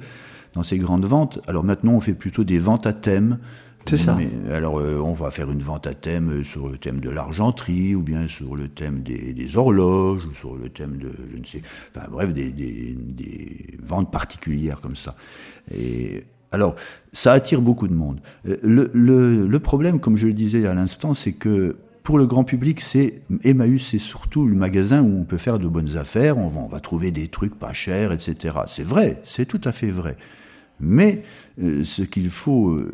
[0.54, 1.40] dans ces grandes ventes.
[1.48, 3.38] Alors maintenant, on fait plutôt des ventes à thème.
[3.86, 4.16] C'est ça.
[4.50, 8.00] alors, euh, on va faire une vente à thème sur le thème de l'argenterie, ou
[8.00, 11.60] bien sur le thème des, horloges, ou sur le thème de, je ne sais,
[11.94, 15.16] enfin bref, des, des, ventes particulières comme ça.
[15.70, 16.76] Et alors,
[17.12, 18.20] ça attire beaucoup de monde.
[18.46, 22.26] Euh, le, le, le problème, comme je le disais à l'instant, c'est que pour le
[22.26, 26.36] grand public, c'est Emmaüs, c'est surtout le magasin où on peut faire de bonnes affaires,
[26.36, 28.56] on va, on va trouver des trucs pas chers, etc.
[28.66, 30.18] C'est vrai, c'est tout à fait vrai.
[30.80, 31.24] Mais
[31.62, 32.92] euh, ce qu'il faut euh,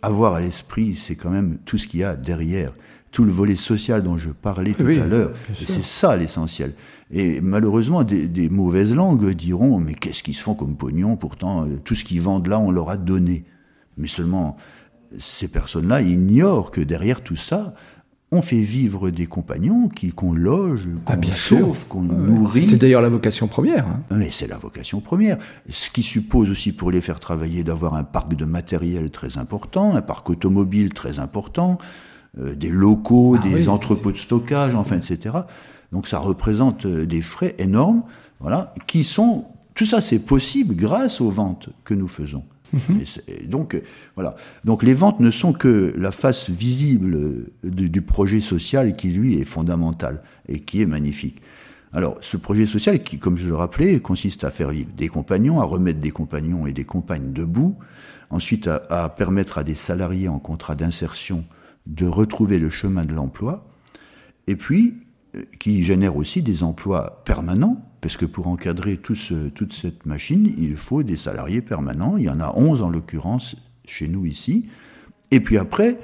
[0.00, 2.72] avoir à l'esprit, c'est quand même tout ce qu'il y a derrière,
[3.12, 5.32] tout le volet social dont je parlais tout à l'heure.
[5.62, 6.72] C'est ça l'essentiel.
[7.10, 11.16] Et malheureusement, des, mauvaises langues diront mais qu'est-ce qu'ils se font comme pognon?
[11.18, 13.44] Pourtant, euh, tout ce qu'ils vendent là, on leur a donné.
[13.98, 14.56] Mais seulement,
[15.18, 17.74] ces personnes-là ignorent que derrière tout ça,
[18.30, 22.68] on fait vivre des compagnons qu'on loge, qu'on ah, chauffe, qu'on nourrit.
[22.68, 23.86] C'est d'ailleurs la vocation première.
[23.86, 24.02] Hein.
[24.10, 25.38] Oui, c'est la vocation première.
[25.68, 29.94] Ce qui suppose aussi pour les faire travailler d'avoir un parc de matériel très important,
[29.94, 31.78] un parc automobile très important,
[32.38, 35.36] euh, des locaux, ah des entrepôts de stockage, enfin, etc.
[35.92, 38.02] Donc ça représente euh, des frais énormes,
[38.40, 42.42] voilà, qui sont tout ça, c'est possible grâce aux ventes que nous faisons.
[42.72, 43.04] Mhm.
[43.46, 43.82] donc, euh,
[44.14, 44.36] voilà.
[44.64, 49.44] Donc, les ventes ne sont que la face visible du, projet social qui, lui, est
[49.44, 51.40] fondamental et qui est magnifique.
[51.92, 55.60] Alors, ce projet social, qui, comme je le rappelais, consiste à faire vivre des compagnons,
[55.60, 57.76] à remettre des compagnons et des compagnes debout,
[58.30, 61.44] ensuite à, à permettre à des salariés en contrat d'insertion
[61.86, 63.66] de retrouver le chemin de l'emploi,
[64.46, 64.94] et puis
[65.36, 70.76] euh, qui génère aussi des emplois permanents parce que pour encadrer toute cette machine, il
[70.76, 72.16] faut des salariés permanents.
[72.16, 73.56] Il y en a 11 en l'occurrence
[73.86, 74.68] chez nous ici.
[75.30, 75.98] Et puis après,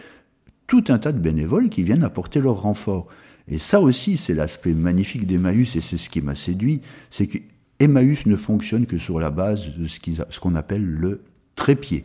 [0.66, 3.06] tout un tas de bénévoles qui viennent apporter leur renfort.
[3.48, 6.80] Et ça aussi, c'est l'aspect magnifique d'Emmaüs, et c'est ce qui m'a séduit,
[7.10, 11.22] c'est qu'Emmaüs ne fonctionne que sur la base de ce qu'on appelle le
[11.54, 12.04] trépied.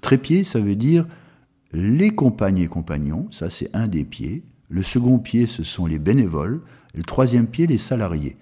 [0.00, 1.06] Trépied, ça veut dire
[1.72, 4.42] les compagnes et compagnons, ça c'est un des pieds.
[4.70, 6.62] Le second pied, ce sont les bénévoles.
[6.94, 8.36] Le troisième pied, les salariés.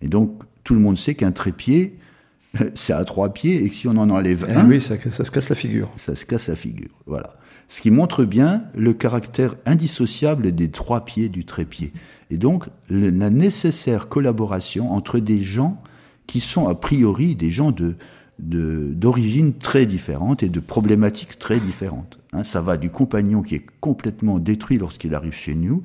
[0.00, 1.96] Et donc, tout le monde sait qu'un trépied,
[2.74, 4.68] c'est à trois pieds et que si on en enlève eh un.
[4.68, 5.90] Oui, ça, se casse la figure.
[5.96, 7.36] Ça se casse la figure, voilà.
[7.68, 11.92] Ce qui montre bien le caractère indissociable des trois pieds du trépied.
[12.30, 15.82] Et donc, la nécessaire collaboration entre des gens
[16.28, 17.96] qui sont a priori des gens de,
[18.38, 22.20] d'origine très différente et de problématiques très différentes.
[22.32, 25.82] Hein, ça va du compagnon qui est complètement détruit lorsqu'il arrive chez nous,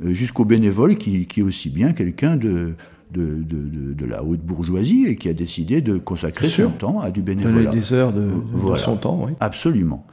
[0.00, 2.74] jusqu'au bénévole qui, qui, est aussi bien quelqu'un de,
[3.12, 7.10] de, de, de, la haute bourgeoisie et qui a décidé de consacrer son temps à
[7.10, 7.70] du bénévolat.
[7.70, 8.30] des heures de,
[8.76, 9.32] son temps, oui.
[9.40, 10.06] Absolument.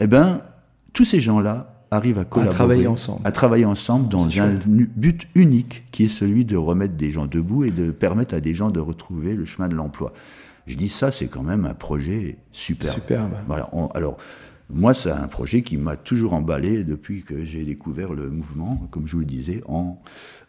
[0.00, 0.42] Eh bien,
[0.92, 5.26] tous ces gens-là arrivent à collaborer, à travailler ensemble, à travailler ensemble dans un but
[5.34, 8.70] unique qui est celui de remettre des gens debout et de permettre à des gens
[8.70, 10.12] de retrouver le chemin de l'emploi.
[10.66, 12.94] Je dis ça, c'est quand même un projet superbe.
[12.94, 13.32] Superbe.
[13.46, 13.70] Voilà.
[13.94, 14.18] alors,
[14.70, 19.06] moi, c'est un projet qui m'a toujours emballé depuis que j'ai découvert le mouvement, comme
[19.06, 20.00] je vous le disais, en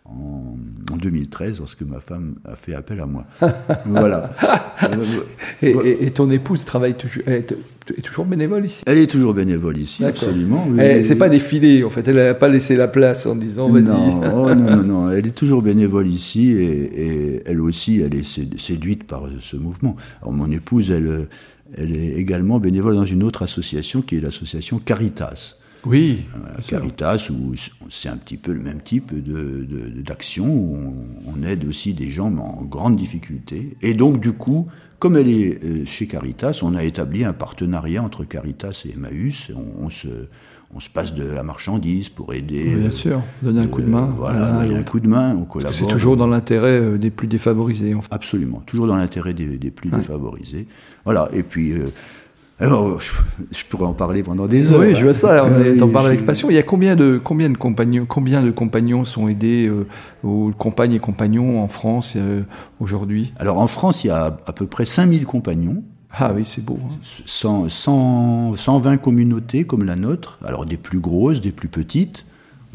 [0.06, 3.26] en, 2013 lorsque ma femme a fait appel à moi.
[3.86, 4.32] voilà.
[5.62, 7.54] et, ton épouse travaille toujours, est,
[8.04, 8.84] toujours bénévole ici?
[8.86, 10.68] Elle est toujours bénévole ici, absolument.
[11.04, 13.84] c'est pas défilé, en fait, elle n'a pas laissé la place en disant vas-y.
[13.84, 18.58] Non, oh, non, non, non, elle est toujours bénévole ici et, elle aussi, elle est
[18.58, 19.96] séduite par ce mouvement.
[20.22, 21.28] Alors mon épouse, elle,
[21.76, 25.56] elle est également bénévole dans une autre association qui est l'association Caritas.
[25.86, 26.26] Oui.
[26.36, 27.54] Euh, Caritas, où
[27.90, 29.14] c'est un petit peu le même type
[30.04, 30.78] d'action, de, où
[31.26, 33.78] on, aide aussi des gens en grande difficulté.
[33.82, 34.68] Et donc, du coup,
[35.00, 39.52] comme elle est euh, chez Caritas, on a établi un partenariat entre Caritas et Emmaüs.
[39.80, 40.08] On, se,
[40.74, 42.76] on se passe de la marchandise pour aider.
[42.76, 44.14] bien sûr, donner un coup de main.
[44.18, 45.74] Voilà, donner un coup de main, on collabore.
[45.74, 47.96] C'est toujours dans l'intérêt euh, des plus défavorisés.
[47.96, 48.14] En fait.
[48.14, 50.68] Absolument, toujours dans l'intérêt des, plus défavorisés.
[51.06, 51.74] Voilà, et puis.
[52.62, 54.82] Alors, je, pourrais en parler pendant des heures.
[54.82, 55.46] Oui, je vois ça.
[55.46, 56.50] On en parle avec passion.
[56.50, 59.88] Il y a combien de combien de compagnons combien de compagnons sont aidés euh,
[60.24, 62.42] aux compagnes et compagnons en France euh,
[62.82, 63.34] aujourd'hui?
[63.38, 65.84] Alors en France, il y a à peu près 5000 compagnons.
[66.12, 66.80] Ah oui, c'est beau.
[66.84, 66.98] Hein.
[67.26, 67.70] 100,
[68.56, 70.40] 120 communautés comme la nôtre.
[70.44, 72.26] Alors des plus grosses, des plus petites.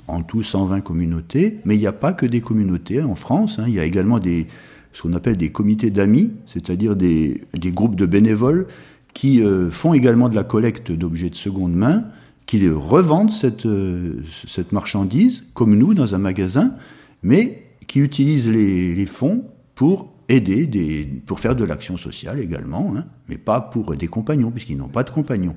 [0.06, 1.58] En tout, 120 communautés.
[1.64, 3.58] Mais il n'y a pas que des communautés en France.
[3.58, 3.64] Hein.
[3.68, 4.46] Il y a également des
[4.92, 8.68] ce qu'on appelle des comités d'amis, c'est-à-dire des, des groupes de bénévoles
[9.12, 12.04] qui euh, font également de la collecte d'objets de seconde main,
[12.46, 16.74] qui revendent cette, euh, cette marchandise, comme nous, dans un magasin,
[17.22, 19.44] mais qui utilisent les, fonds
[19.74, 24.76] pour aider, pour faire de l'action sociale également, hein, mais pas pour des compagnons, puisqu'ils
[24.76, 25.56] n'ont pas de compagnons.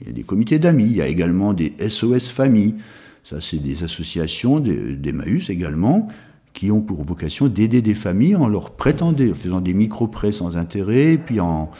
[0.00, 2.76] Il y a des comités d'amis, il y a également des SOS familles,
[3.24, 6.08] ça c'est des associations d'Emmaüs également,
[6.54, 8.72] qui ont pour vocation d'aider des familles en leur
[9.12, 11.70] des, en faisant des micro-prêts sans intérêt, puis en,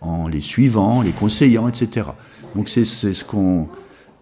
[0.00, 2.06] en les suivant, les conseillant, etc.
[2.54, 3.68] Donc c'est ce qu'on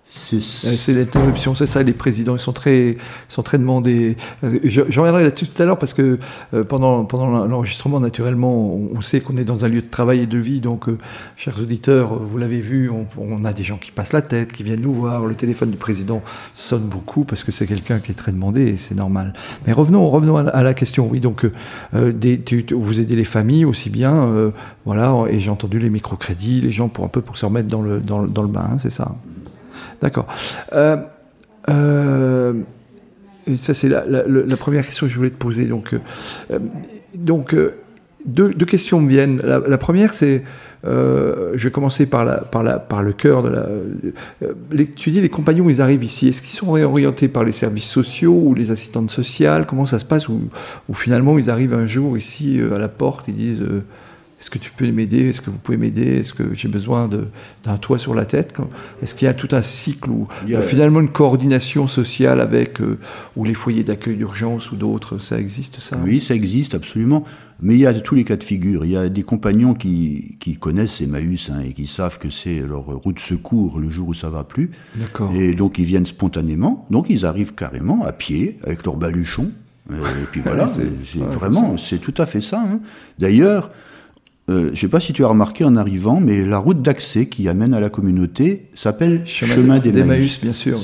[0.08, 1.82] C'est l'interruption, c'est ça.
[1.82, 2.96] Les présidents, ils sont très,
[3.28, 4.16] sont très demandés.
[4.42, 6.18] Je, reviendrai là-dessus tout à l'heure parce que
[6.54, 10.26] euh, pendant, pendant l'enregistrement, naturellement, on, sait qu'on est dans un lieu de travail et
[10.26, 10.60] de vie.
[10.60, 10.98] Donc, euh,
[11.36, 14.80] chers auditeurs, vous l'avez vu, on, a des gens qui passent la tête, qui viennent
[14.80, 15.26] nous voir.
[15.26, 16.22] Le téléphone du président
[16.54, 19.34] sonne beaucoup parce que c'est quelqu'un qui est très demandé et c'est normal.
[19.66, 21.08] Mais revenons, revenons à, la question.
[21.10, 21.44] Oui, donc,
[21.94, 22.12] euh,
[22.72, 24.52] vous aidez les familles aussi bien,
[24.84, 25.14] voilà.
[25.30, 28.00] Et j'ai entendu les microcrédits, les gens pour un peu pour se remettre dans le,
[28.00, 29.16] dans, dans le bain, hein, c'est ça.
[30.00, 30.26] D'accord.
[30.72, 30.96] Euh,
[31.68, 32.52] euh,
[33.56, 35.66] ça, c'est la, première question que je voulais te poser.
[35.66, 36.58] Donc, euh,
[37.14, 37.54] donc
[38.24, 39.40] deux, questions me viennent.
[39.40, 40.42] La, première, c'est.
[40.84, 43.66] je vais commencer par, la, par, la, le cœur de la.
[44.96, 46.28] tu dis les compagnons, ils arrivent ici.
[46.28, 49.66] Est-ce qu'ils sont réorientés par les services sociaux ou les assistantes sociales?
[49.66, 50.28] Comment ça se passe?
[50.28, 50.40] Ou,
[50.88, 53.64] ou, finalement ils arrivent un jour ici à la porte, ils disent
[54.46, 55.30] est-ce que tu peux m'aider?
[55.30, 56.20] Est-ce que vous pouvez m'aider?
[56.20, 57.10] Est-ce que j'ai besoin
[57.64, 58.54] d'un toit sur la tête?
[59.02, 60.28] Est-ce qu'il y a tout un cycle où
[60.62, 62.96] finalement une coordination sociale avec euh,
[63.34, 65.98] ou les foyers d'accueil d'urgence ou d'autres Ça existe ça?
[66.00, 67.24] Oui, ça existe absolument.
[67.60, 68.84] Mais il y a tous les cas de figure.
[68.84, 72.60] Il y a des compagnons qui, qui connaissent Emmaüs hein, et qui savent que c'est
[72.60, 74.70] leur route de secours le jour où ça va plus.
[74.94, 75.32] D'accord.
[75.34, 76.86] Et donc ils viennent spontanément.
[76.90, 79.50] Donc ils arrivent carrément à pied avec leur baluchon.
[79.90, 80.86] Et puis voilà, c'est
[81.18, 82.60] vraiment, c'est tout à fait ça.
[82.60, 82.78] Hein.
[83.18, 83.72] D'ailleurs,
[84.48, 87.26] euh, je ne sais pas si tu as remarqué en arrivant, mais la route d'accès
[87.26, 90.40] qui amène à la communauté s'appelle Chemin, des d'Emmaüs.
[90.40, 90.78] bien sûr.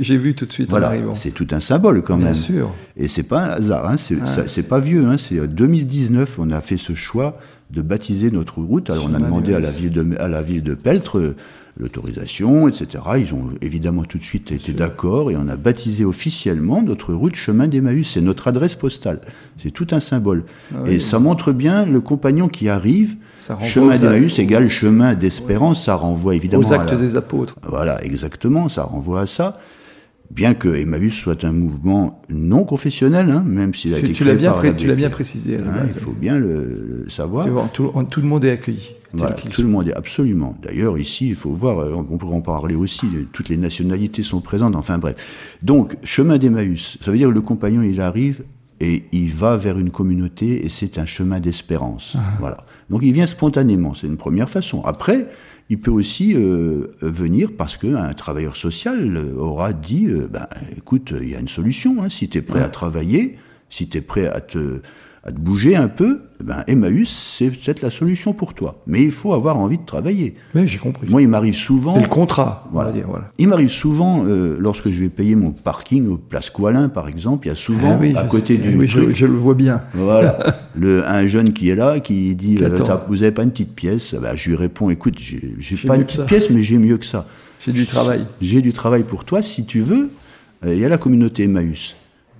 [0.00, 1.14] J'ai vu tout de suite en arrivant.
[1.14, 2.32] C'est tout un symbole quand même.
[2.32, 2.74] Bien sûr.
[2.96, 3.90] Et c'est pas un hasard.
[3.90, 5.04] Hein, c'est pas vieux.
[5.06, 6.38] Hein, c'est 2019.
[6.38, 7.38] On a fait ce choix
[7.70, 8.88] de baptiser notre route.
[8.88, 11.34] Alors on a demandé à la ville de à la ville de Peltre
[11.78, 13.02] l'autorisation, etc.
[13.18, 17.34] Ils ont évidemment tout de suite été d'accord et on a baptisé officiellement notre route
[17.34, 18.12] Chemin d'Emmaüs.
[18.12, 19.20] C'est notre adresse postale.
[19.58, 20.44] C'est tout un symbole.
[20.74, 23.16] Ah et ça montre bien le compagnon qui arrive.
[23.62, 25.84] chemin d'Emmaüs égale chemin d'espérance.
[25.84, 27.56] Ça renvoie évidemment aux actes des apôtres.
[27.62, 28.68] Voilà, exactement.
[28.68, 29.58] Ça renvoie à ça
[30.30, 34.34] bien que Emmaüs soit un mouvement non confessionnel, hein, même s'il a été tu l'as
[34.34, 35.56] bien, tu l'as bien précisé.
[35.56, 37.46] Hein, il faut bien le, savoir.
[37.72, 38.94] Tout, tout, le monde est accueilli.
[39.50, 40.56] tout le monde est absolument.
[40.62, 43.06] D'ailleurs, ici, il faut voir, euh, on pourrait en parler aussi.
[43.32, 44.76] Toutes les nationalités sont présentes.
[44.76, 45.16] Enfin bref.
[45.62, 48.42] Donc, chemin d'Emmaüs, ça veut dire que le compagnon, il arrive
[48.80, 52.16] et il va vers une communauté et c'est un chemin d'espérance.
[52.18, 52.36] Ah.
[52.40, 52.58] Voilà.
[52.90, 53.94] Donc, il vient spontanément.
[53.94, 54.82] C'est une première façon.
[54.84, 55.28] Après
[55.68, 61.12] il peut aussi euh, venir parce qu'un travailleur social euh, aura dit, euh, ben, écoute,
[61.20, 63.36] il y a une solution, hein, si tu es prêt à travailler,
[63.68, 64.80] si tu es prêt à te,
[65.26, 68.80] à te bouger un peu, ben Emmaüs, c'est peut-être la solution pour toi.
[68.86, 70.36] Mais il faut avoir envie de travailler.
[70.54, 71.08] Mais j'ai compris.
[71.10, 71.96] Moi, il m'arrive souvent.
[71.96, 72.92] C'est le contrat, voilà.
[72.92, 73.06] dire.
[73.08, 73.26] Voilà.
[73.38, 77.46] Il m'arrive souvent, euh, lorsque je vais payer mon parking au Place Coalin, par exemple,
[77.46, 78.76] il y a souvent, ah à côté du.
[78.76, 79.82] Oui, je, le vois bien.
[79.94, 80.38] Voilà.
[80.76, 84.14] le, un jeune qui est là, qui dit euh, Vous avez pas une petite pièce?
[84.14, 87.26] Ben, Je lui réponds Écoute, j'ai pas une petite pièce, mais j'ai mieux que ça.
[87.64, 88.24] J'ai du travail.
[88.40, 89.42] J'ai du travail pour toi.
[89.42, 90.10] Si tu veux,
[90.64, 91.96] euh, il y a la communauté Emmaüs.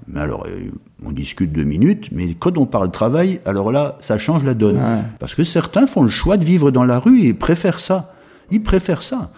[0.09, 0.71] Mais alors, euh,
[1.05, 4.79] on discute deux minutes, mais quand on parle travail, alors là, ça change la donne.
[5.19, 8.15] Parce que certains font le choix de vivre dans la rue et préfèrent ça.
[8.51, 9.31] Ils préfèrent ça.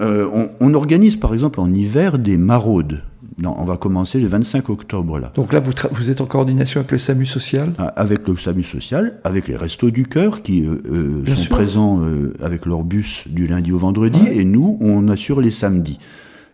[0.00, 3.02] Euh, on, organise par exemple en hiver des maraudes.
[3.38, 5.30] Non, on va commencer le 25 octobre là.
[5.34, 7.72] Donc là, vous, vous, êtes en coordination avec le SAMU social?
[7.78, 12.00] Ah, Avec le SAMU social, avec les Restos du Cœur qui euh, sont présents
[12.42, 15.98] avec leur bus du lundi au vendredi, et nous, on assure les samedis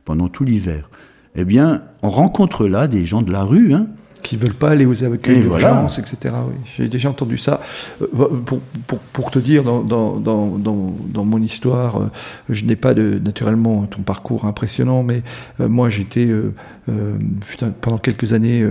[0.04, 0.88] pendant tout l'hiver
[1.34, 3.86] eh bien, on rencontre là des gens de la rue, hein,
[4.22, 6.34] qui veulent pas aller aux accueils d'urgence, etc.
[6.46, 6.54] Oui.
[6.76, 7.60] J'ai déjà entendu ça.
[8.00, 8.06] Euh,
[8.46, 12.10] pour, pour, pour te dire, dans, dans, dans, dans, mon histoire, euh,
[12.48, 15.22] je n'ai pas de, naturellement ton parcours impressionnant, mais
[15.60, 16.28] euh, moi j'étais
[17.80, 18.66] pendant quelques années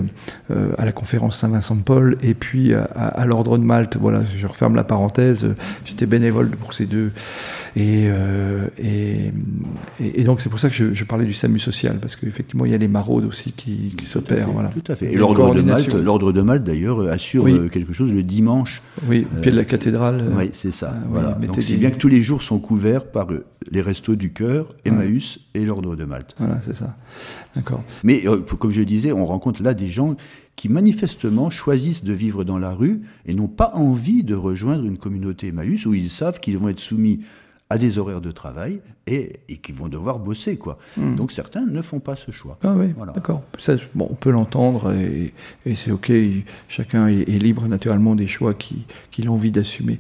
[0.50, 3.97] à la conférence Saint-Vincent de Paul et puis à, à l'Ordre de Malte.
[3.97, 5.45] Voilà, je referme la parenthèse.
[5.86, 7.12] J'étais bénévole pour ces deux
[7.78, 9.32] euh, et,
[10.00, 12.65] et, et, donc c'est pour ça que je, je, parlais du SAMU social, parce qu'effectivement
[12.65, 14.50] il y a les maraudes aussi qui, qui s'opèrent.
[14.50, 14.69] Voilà.
[14.69, 15.13] Tout à fait.
[15.13, 18.82] Et l'ordre de Malte, l'ordre de Malte d'ailleurs assure euh, quelque chose le dimanche.
[19.08, 20.26] Oui, au pied de la cathédrale.
[20.36, 20.89] oui, c'est ça.
[20.89, 21.32] Euh, voilà.
[21.32, 23.28] donc c'est bien que tous les jours sont couverts par
[23.69, 26.36] les restos du cœur, Emmaüs et l'ordre de Malte.
[26.39, 26.97] Voilà, c'est ça.
[27.56, 27.84] D'accord.
[28.04, 28.24] Mais
[28.60, 30.16] comme je disais, on rencontre là des gens
[30.56, 34.98] qui manifestement choisissent de vivre dans la rue et n'ont pas envie de rejoindre une
[34.98, 37.22] communauté Emmaüs où ils savent qu'ils vont être soumis
[37.72, 40.58] à des horaires de travail et, et qui vont devoir bosser.
[40.58, 40.78] quoi.
[40.98, 41.16] Hmm.
[41.16, 42.58] Donc certains ne font pas ce choix.
[42.66, 43.14] Ah oui, voilà.
[43.14, 43.44] d'accord.
[43.96, 45.34] Bon, on peut l'entendre et,
[45.66, 46.12] et c'est OK.
[46.68, 50.00] Chacun est, libre naturellement des choix qu'il a envie d'assumer.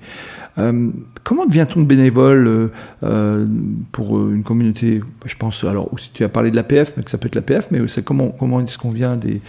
[0.57, 0.89] Euh,
[1.23, 2.67] comment devient-on bénévole euh,
[3.03, 3.47] euh,
[3.93, 7.27] pour une communauté Je pense, alors, tu as parlé de l'APF, mais que ça peut
[7.27, 9.39] être l'APF, mais c'est comment, comment est-ce qu'on vient des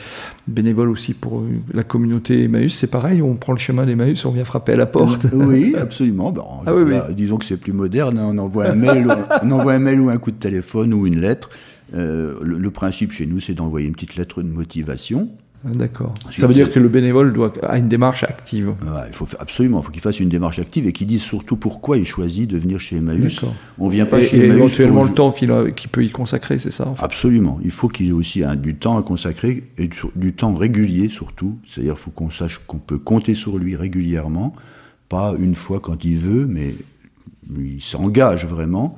[0.46, 1.42] bénévoles aussi pour
[1.74, 2.72] la communauté Emmaüs?
[2.72, 6.32] C'est pareil, on prend le chemin d'Emmaüs, on vient frapper à la porte Oui, absolument.
[6.66, 7.14] ah, oui, oui.
[7.14, 9.06] disons que c'est plus moderne regarde, on envoie un mail,
[9.42, 11.50] on envoie un mail ou un coup de téléphone ou une lettre.
[11.94, 15.28] Euh, le, principe chez nous, c'est d'envoyer une petite lettre de motivation.
[15.64, 16.14] Ah, d'accord.
[16.30, 18.74] Ça veut dire que le bénévole doit a une démarche active.
[19.06, 21.98] il faut absolument, il faut qu'il fasse une démarche active et qu'il dise surtout pourquoi
[21.98, 23.42] il choisit de venir chez Emmaüs.
[23.78, 27.60] On vient pas chez et éventuellement le temps qu'il peut y consacrer, c'est ça Absolument.
[27.62, 31.58] Il faut qu'il ait aussi du temps à consacrer et du, temps régulier surtout.
[31.64, 34.54] C'est-à-dire qu'il faut qu'on sache qu'on peut compter sur lui régulièrement,
[35.08, 36.74] pas une fois quand il veut, mais
[37.58, 38.96] il s'engage vraiment.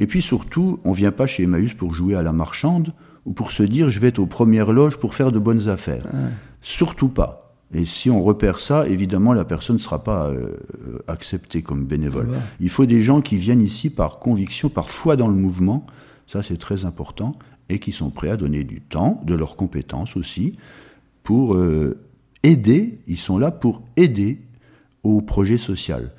[0.00, 2.92] Et puis surtout, on vient pas chez Emmaüs pour jouer à la marchande
[3.24, 6.06] ou pour se dire je vais être aux premières loges pour faire de bonnes affaires.
[6.60, 7.46] Surtout pas.
[7.74, 10.56] Et si on repère ça, évidemment, la personne ne sera pas euh,
[11.08, 12.28] acceptée comme bénévole.
[12.60, 15.84] Il faut des gens qui viennent ici par conviction, par foi dans le mouvement,
[16.26, 17.34] ça c'est très important,
[17.68, 20.56] et qui sont prêts à donner du temps, de leurs compétences aussi,
[21.24, 21.98] pour euh,
[22.44, 24.40] aider, ils sont là pour aider
[25.02, 26.12] au projet social.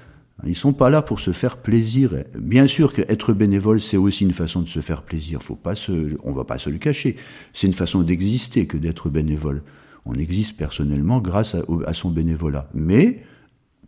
[0.46, 2.12] Ils sont pas là pour se faire plaisir.
[2.40, 5.42] Bien sûr qu'être bénévole, c'est aussi une façon de se faire plaisir.
[5.42, 7.18] Faut pas se, on va pas se le cacher.
[7.54, 9.64] C'est une façon d'exister que d'être bénévole.
[10.06, 12.70] On existe personnellement grâce à, son bénévolat.
[12.74, 13.24] Mais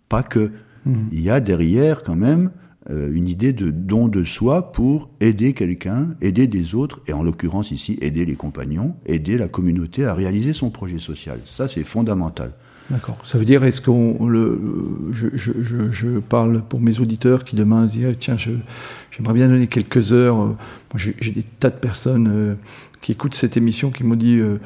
[0.09, 0.51] pas que.
[0.85, 0.93] Mmh.
[1.11, 2.51] Il y a derrière quand même
[2.89, 7.21] euh, une idée de don de soi pour aider quelqu'un, aider des autres, et en
[7.21, 11.39] l'occurrence ici, aider les compagnons, aider la communauté à réaliser son projet social.
[11.45, 12.53] Ça, c'est fondamental.
[12.89, 13.19] D'accord.
[13.23, 14.59] Ça veut dire, est-ce qu'on le,
[15.11, 19.67] je, je, je, je, parle pour mes auditeurs qui demain disent, tiens, j'aimerais bien donner
[19.67, 20.35] quelques heures.
[20.35, 20.57] Moi,
[20.95, 22.55] j'ai des tas de personnes euh,
[23.01, 24.57] qui écoutent cette émission qui m'ont dit, euh,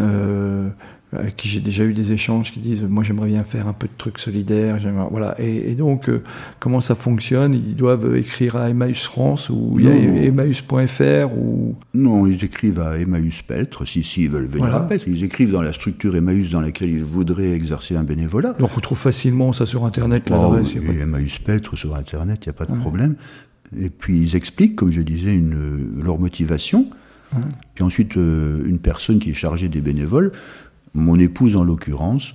[0.00, 0.68] euh
[1.12, 3.88] avec qui j'ai déjà eu des échanges qui disent moi j'aimerais bien faire un peu
[3.88, 4.78] de trucs solidaires
[5.10, 5.34] voilà.
[5.40, 6.22] Et, donc euh,
[6.60, 7.54] comment ça fonctionne?
[7.54, 11.74] Ils doivent écrire à Emmaüs France ou Emmaüs.fr ou?
[11.94, 15.52] Non ils écrivent à Emmaüs Peltre si si ils veulent venir à Peltre ils écrivent
[15.52, 18.52] dans la structure Emmaüs dans laquelle ils voudraient exercer un bénévolat.
[18.52, 22.54] Donc on trouve facilement ça sur internet l'adresse oh, Emmaüs Peltre sur internet il n'y
[22.54, 23.16] a pas de problème.
[23.76, 26.86] Et puis ils expliquent comme je disais une, leur motivation.
[27.74, 30.32] Puis ensuite euh, une personne qui est chargée des bénévoles
[30.94, 32.34] mon épouse en l'occurrence,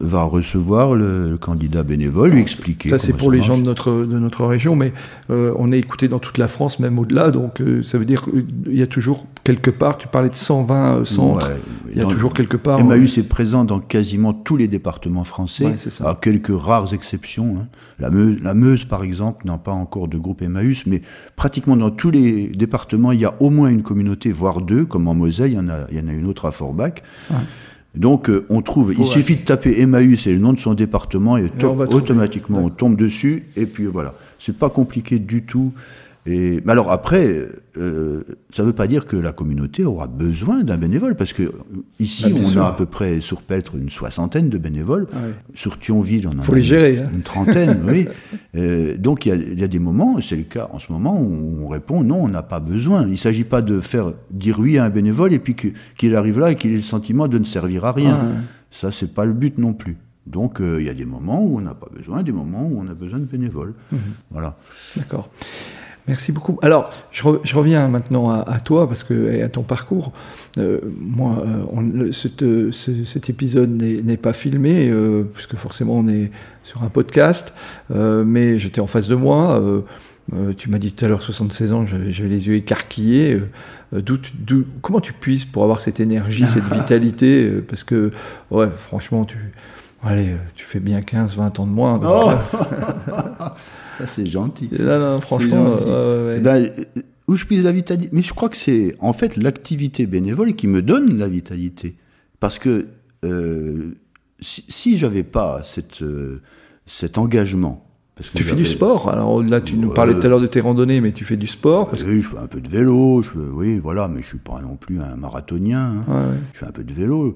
[0.00, 2.88] va recevoir le candidat bénévole, lui expliquer.
[2.88, 4.94] Ça, c'est pour les gens de notre, de notre région, mais
[5.28, 8.24] euh, on est écouté dans toute la France, même au-delà, donc euh, ça veut dire
[8.24, 11.50] qu'il y a toujours quelque part, tu parlais de 120 euh, centres,
[11.90, 12.80] il y a toujours quelque part.
[12.80, 17.56] Emmaüs est présent dans quasiment tous les départements français, à quelques rares exceptions.
[17.58, 17.66] Hein.
[17.98, 21.02] La, Meuse, la Meuse, par exemple, n'a pas encore de groupe Emmaüs, mais
[21.36, 25.08] pratiquement dans tous les départements, il y a au moins une communauté, voire deux, comme
[25.08, 27.02] en Moselle, il y en a, il y en a une autre à Forbach.
[27.94, 31.36] Donc euh, on trouve, il suffit de taper Emmaüs et le nom de son département
[31.36, 31.50] et,
[31.88, 34.14] automatiquement on tombe dessus et puis voilà.
[34.38, 35.72] C'est pas compliqué du tout.
[36.26, 37.46] Et, mais alors après,
[37.78, 41.50] euh, ça ne veut pas dire que la communauté aura besoin d'un bénévole, parce que
[41.98, 45.06] ici, ah, on a à peu près sur Peltre une soixantaine de bénévoles.
[45.14, 45.18] Ah
[45.54, 47.08] sur Thionville, on en Faut a les gérer, hein.
[47.12, 47.82] une, trentaine.
[47.88, 48.06] oui.
[48.54, 51.68] Euh, donc il y, a, des moments, c'est le cas en ce moment, où on
[51.68, 53.04] répond non, on n'a pas besoin.
[53.04, 55.56] Il ne s'agit pas de faire dire oui à un bénévole et puis
[55.96, 58.18] qu'il arrive là et qu'il ait le sentiment de ne servir à rien.
[58.22, 59.96] Ah, ça, c'est pas le but non plus.
[60.26, 62.80] Donc euh, il y a des moments où on n'a pas besoin, des moments où
[62.80, 63.74] on a besoin de bénévoles.
[63.90, 63.98] Mhm.
[64.30, 64.56] Voilà.
[64.96, 65.30] D'accord.
[66.10, 66.58] Merci beaucoup.
[66.60, 70.10] Alors, je, reviens maintenant à, toi parce que et à ton parcours.
[70.58, 76.32] Euh, moi, euh, cet épisode n'est pas filmé euh, puisque forcément on est
[76.64, 77.54] sur un podcast,
[77.94, 79.62] mais j'étais en face de moi.
[80.56, 83.40] tu m'as dit tout à l'heure 76 ans, j'avais les yeux écarquillés.
[84.82, 88.10] comment tu puisses pour avoir cette énergie, cette vitalité Parce que,
[88.50, 89.36] ouais, franchement, tu,
[90.02, 92.00] allez, tu fais bien 15, 20 ans de moins.
[94.06, 94.68] C'est gentil.
[95.20, 95.76] franchement.
[96.40, 96.70] Ben,
[97.30, 98.10] où je puise la vitalité?
[98.12, 101.96] Mais je crois que c'est en fait l'activité bénévole qui me donne la vitalité.
[102.40, 102.86] Parce que
[103.24, 103.94] euh,
[104.40, 106.40] si, si j'avais pas cette, euh,
[106.86, 107.86] cet engagement.
[108.16, 110.46] Parce que tu fais du sport Alors là, tu nous parlais tout à l'heure de
[110.46, 113.22] tes randonnées, mais tu fais du sport parce Oui, je fais un peu de vélo.
[113.22, 116.04] Je oui, voilà, mais je suis pas non plus un marathonien.
[116.08, 116.32] Hein.
[116.52, 117.34] Je fais un peu de vélo.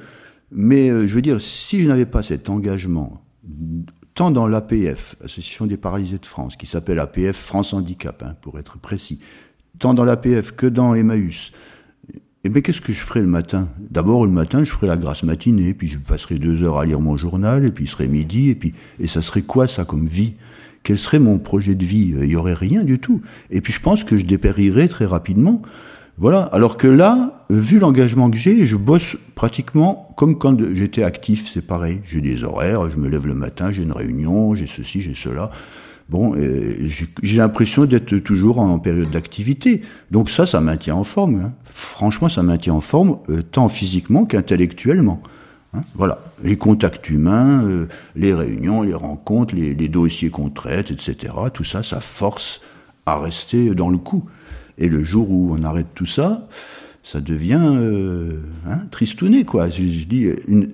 [0.50, 3.22] Mais euh, je veux dire, si je n'avais pas cet engagement
[4.14, 8.58] tant dans l'APF, Association des paralysés de France, qui s'appelle APF France Handicap, hein, pour
[8.58, 9.20] être précis,
[9.78, 11.52] tant dans l'APF que dans Emmaüs,
[12.46, 13.68] eh bien, qu'est-ce que je ferai le matin?
[13.78, 17.00] D'abord, le matin, je ferai la grasse matinée, puis je passerai deux heures à lire
[17.00, 20.06] mon journal, et puis il serait midi, et puis, et ça serait quoi, ça, comme
[20.06, 20.34] vie?
[20.82, 22.14] Quel serait mon projet de vie?
[22.20, 23.22] Il y aurait rien du tout.
[23.50, 25.62] Et puis, je pense que je dépérirais très rapidement.
[26.18, 26.42] Voilà.
[26.42, 31.66] Alors que là, vu l'engagement que j'ai, je bosse pratiquement comme quand j'étais actif, c'est
[31.66, 32.00] pareil.
[32.04, 35.50] J'ai des horaires, je me lève le matin, j'ai une réunion, j'ai ceci, j'ai cela.
[36.08, 36.34] Bon,
[37.22, 39.82] j'ai l'impression d'être toujours en période d'activité.
[40.10, 41.40] Donc ça, ça maintient en forme.
[41.40, 41.52] Hein.
[41.64, 45.22] Franchement, ça maintient en forme, euh, tant physiquement qu'intellectuellement.
[45.72, 45.80] Hein.
[45.94, 47.86] Voilà, les contacts humains, euh,
[48.16, 51.32] les réunions, les rencontres, les, les dossiers qu'on traite, etc.
[51.52, 52.60] Tout ça, ça force
[53.06, 54.24] à rester dans le coup.
[54.76, 56.46] Et le jour où on arrête tout ça,
[57.04, 59.68] ça devient euh, hein, tristouné, quoi.
[59.68, 60.68] Je, je dis, une,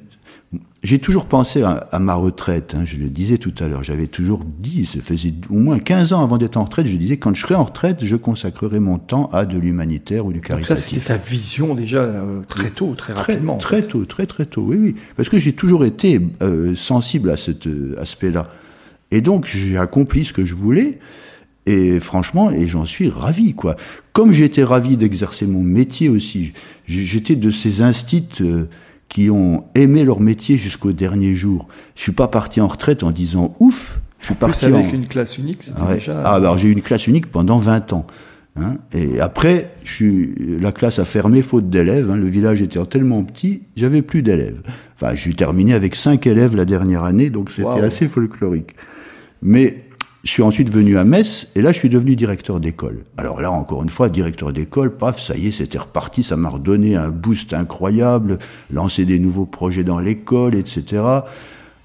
[0.83, 4.45] j'ai toujours pensé à, ma retraite, hein, je le disais tout à l'heure, j'avais toujours
[4.45, 7.43] dit, ça faisait au moins 15 ans avant d'être en retraite, je disais quand je
[7.43, 10.69] serai en retraite, je consacrerai mon temps à de l'humanitaire ou du caritatif.
[10.69, 13.59] Donc ça, c'était ta vision déjà euh, très tôt, très, rapidement.
[13.59, 14.95] Très, tôt, très très tôt, oui, oui.
[15.17, 18.49] Parce que j'ai toujours été euh, sensible à cet euh, aspect-là.
[19.11, 20.99] Et donc j'ai accompli ce que je voulais,
[21.67, 23.77] et franchement, et j'en suis ravi, quoi.
[24.13, 26.53] Comme j'étais ravi d'exercer mon métier aussi,
[26.87, 28.43] j'étais de ces instits
[29.09, 31.69] qui ont aimé leur métier jusqu'au dernier jour.
[31.97, 34.01] Je suis pas parti en retraite en disant ouf.
[34.21, 36.23] Je suis parti avec une classe unique, c'était déjà.
[36.25, 38.07] Ah, alors j'ai eu une classe unique pendant 20 ans.
[38.57, 42.11] Hein, et après, je suis, la classe a fermé faute d'élèves.
[42.11, 44.61] Hein, le village était tellement petit, j'avais plus d'élèves.
[44.97, 48.75] Enfin, j'ai terminé avec 5 élèves la dernière année, donc c'était assez folklorique.
[49.43, 49.85] Mais
[50.23, 53.05] je suis ensuite venu à Metz, et là, je suis devenu directeur d'école.
[53.17, 56.51] Alors là, encore une fois, directeur d'école, paf, ça y est, c'était reparti, ça m'a
[56.51, 58.39] redonné un boost incroyable,
[58.71, 61.03] lancer des nouveaux projets dans l'école, etc.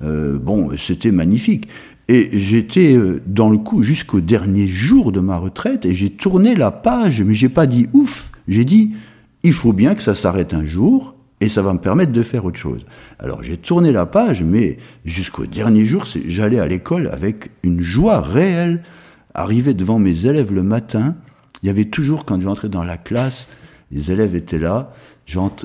[0.02, 1.70] Euh, bon, c'était magnifique.
[2.08, 6.56] Et j'étais euh, dans le coup jusqu'au dernier jour de ma retraite, et j'ai tourné
[6.56, 8.96] la page, mais j'ai pas dit ouf, j'ai dit,
[9.44, 12.46] il faut bien que ça s'arrête un jour, et ça va me permettre de faire
[12.46, 12.86] autre chose.
[13.20, 18.22] Alors j'ai tourné la page, mais jusqu'au dernier jour, j'allais à l'école avec une joie
[18.22, 18.84] réelle.
[19.34, 21.16] Arriver devant mes élèves le matin,
[21.62, 23.50] il y avait toujours, quand j'entrais dans la classe,
[23.92, 24.94] les élèves étaient là,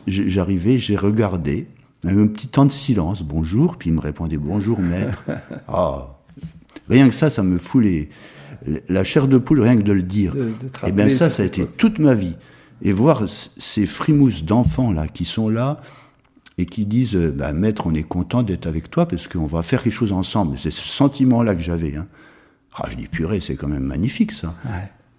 [0.06, 1.68] j'arrivais, j'ai regardé,
[2.02, 5.24] il y avait un petit temps de silence, bonjour, puis ils me répondaient bonjour maître.
[5.68, 6.16] Ah,
[6.88, 7.84] rien que ça, ça me fout
[8.88, 10.34] la chair de poule, rien que de le dire.
[10.36, 12.36] et eh bien ça, ça a été toute ma vie
[12.83, 15.78] et voir ces frimousses d'enfants là qui sont là
[16.59, 19.62] et qui disent euh, bah, maître on est content d'être avec toi parce qu'on va
[19.62, 20.59] faire quelque chose ensemble.
[20.59, 22.07] C'est ce sentiment là que j'avais hein.
[22.74, 24.55] ah, je dis purée c'est quand même magnifique ça.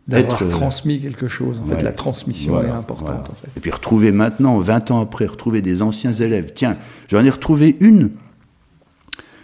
[0.08, 1.82] D'avoir euh, transmis quelque chose en fait.
[1.82, 3.50] la transmission est importante en fait.
[3.56, 6.54] et puis retrouver maintenant 20 ans après retrouver des anciens élèves.
[6.56, 6.78] Tiens
[7.10, 8.12] j'en ai retrouvé une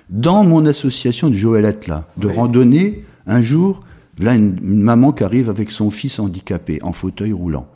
[0.10, 3.06] dans mon association de Joëlette là de randonnée.
[3.28, 3.84] Un jour
[4.20, 7.68] là une maman qui arrive avec son fils handicapé en fauteuil roulant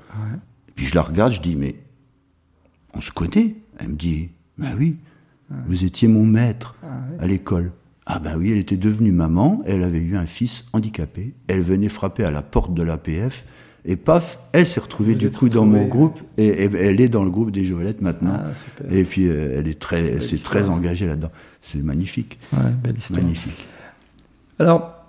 [0.75, 1.75] puis je la regarde, je dis, mais
[2.93, 4.97] on se connaît Elle me dit, ben oui,
[5.67, 6.87] vous étiez mon maître ah
[7.19, 7.71] à l'école.
[8.05, 11.89] Ah ben oui, elle était devenue maman, elle avait eu un fils handicapé, elle venait
[11.89, 13.45] frapper à la porte de l'APF,
[13.85, 17.31] et paf, elle s'est retrouvée du coup dans mon groupe, et, elle est dans le
[17.31, 18.37] groupe des Joëlettes maintenant.
[18.37, 18.51] Ah,
[18.91, 21.31] et puis euh, elle est très, c'est très engagée là-dedans.
[21.61, 22.39] C'est magnifique.
[22.51, 23.21] belle histoire.
[23.21, 23.67] Magnifique.
[24.59, 25.05] Alors,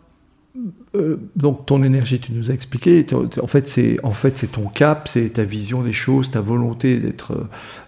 [0.94, 3.06] euh, donc ton énergie, tu nous as expliqué.
[3.40, 6.98] En fait, c'est en fait c'est ton cap, c'est ta vision des choses, ta volonté
[6.98, 7.32] d'être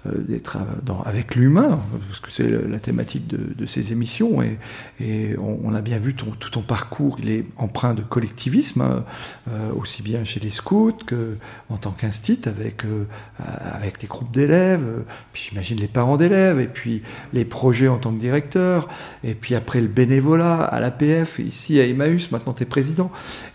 [0.06, 0.56] euh, d'être
[1.04, 4.42] avec l'humain, parce que c'est la thématique de, ces émissions.
[5.00, 9.04] Et, on, a bien vu tout ton parcours, il est empreint de collectivisme, hein,
[9.50, 11.36] euh, aussi bien chez les scouts que
[11.68, 12.84] en tant qu'instit avec
[13.38, 17.02] avec les groupes d'élèves, puis j'imagine les parents d'élèves, et puis
[17.32, 18.88] les projets en tant que directeur,
[19.24, 22.93] et puis après le bénévolat à l'APF, ici à Emmaüs, maintenant tu es président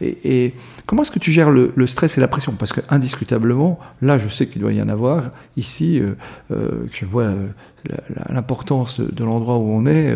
[0.02, 0.54] et,
[0.86, 2.54] comment est-ce que tu gères le, stress et la pression?
[2.54, 5.32] Parce que indiscutablement, là, je sais qu'il doit y en avoir.
[5.58, 6.16] Ici, euh,
[6.52, 7.48] euh, je vois euh,
[8.30, 10.16] l'importance de, l'endroit où on est.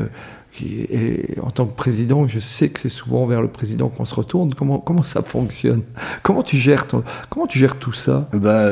[0.61, 4.15] et en tant que président, je sais que c'est souvent vers le président qu'on se
[4.15, 4.53] retourne.
[4.53, 5.83] Comment, ça fonctionne?
[6.21, 6.87] Comment tu gères
[7.29, 8.29] comment tu gères tout ça?
[8.33, 8.69] Bah,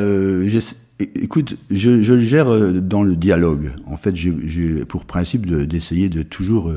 [1.16, 3.72] Écoute, je, le gère dans le dialogue.
[3.88, 6.72] En fait, j'ai pour principe d'essayer de, toujours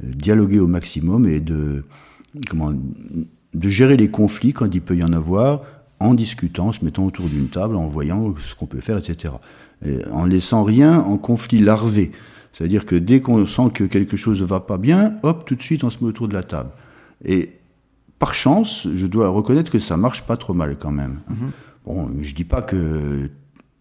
[0.00, 1.84] dialoguer au maximum et de
[2.48, 5.62] comment, de gérer les conflits quand il peut y en avoir,
[6.00, 9.34] en discutant, en se mettant autour d'une table, en voyant ce qu'on peut faire, etc.
[10.10, 12.10] en laissant rien en conflit larvé.
[12.52, 15.62] C'est-à-dire que dès qu'on sent que quelque chose ne va pas bien, hop, tout de
[15.62, 16.70] suite on se met autour de la table.
[17.24, 17.52] Et
[18.18, 21.20] par chance, je dois reconnaître que ça marche pas trop mal quand même.
[21.30, 21.86] Mm-hmm.
[21.86, 23.28] Bon, je dis pas que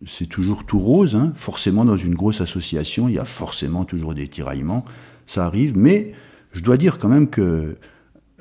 [0.06, 1.16] c'est toujours tout rose.
[1.16, 1.32] Hein.
[1.36, 4.84] Forcément, dans une grosse association, il y a forcément toujours des tiraillements.
[5.28, 6.12] Ça arrive, mais
[6.52, 7.78] je dois dire quand même que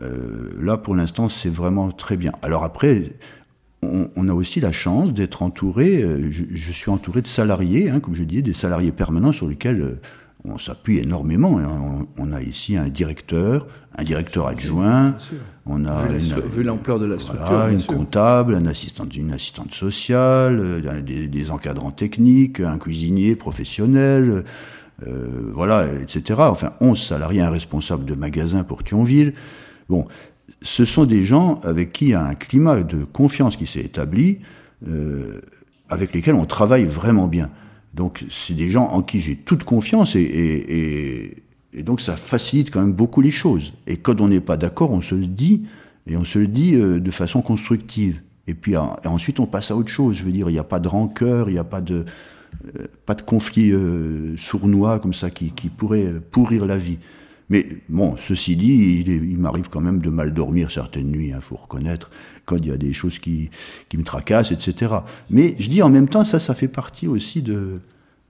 [0.03, 2.33] euh, là, pour l'instant, c'est vraiment très bien.
[2.43, 3.15] Alors après,
[3.83, 8.15] on, a aussi la chance d'être entouré, euh, je, suis entouré de salariés, hein, comme
[8.15, 10.01] je disais, des salariés permanents sur lesquels euh,
[10.45, 11.59] on s'appuie énormément.
[11.59, 12.07] Hein.
[12.17, 15.17] On, a ici un directeur, un directeur adjoint,
[15.67, 21.51] on a vu l'ampleur de la structure, une comptable, un assistant, une assistante sociale, des,
[21.51, 24.45] encadrants techniques, un cuisinier professionnel,
[25.53, 26.41] voilà, etc.
[26.43, 29.35] Enfin, 11 salariés, un responsable de magasin pour Thionville.
[29.93, 30.07] Bon,
[30.63, 33.83] ce sont des gens avec qui il y a un climat de confiance qui s'est
[33.83, 34.39] établi,
[34.89, 35.39] euh,
[35.91, 37.51] avec lesquels on travaille vraiment bien.
[37.93, 41.45] Donc, c'est des gens en qui j'ai toute confiance et,
[41.77, 43.75] donc ça facilite quand même beaucoup les choses.
[43.87, 45.65] Et quand on n'est pas d'accord, on se le dit
[46.07, 48.23] Et on se le dit euh, de façon constructive.
[48.47, 50.17] Et puis ensuite, on passe à autre chose.
[50.17, 52.07] Je veux dire, il n'y a pas de rancœur, il n'y a pas de,
[52.79, 53.75] euh, conflit
[54.39, 56.99] sournois comme ça qui, pourrait pourrir la vie.
[57.53, 61.33] Mais bon, ceci dit, il, il m'arrive quand même de mal dormir certaines nuits, il
[61.35, 62.11] hein, faut reconnaître,
[62.47, 63.51] quand il y a des choses qui,
[63.91, 64.95] qui me tracassent, etc.
[65.29, 67.81] Mais je dis en même temps, ça, ça fait partie aussi de,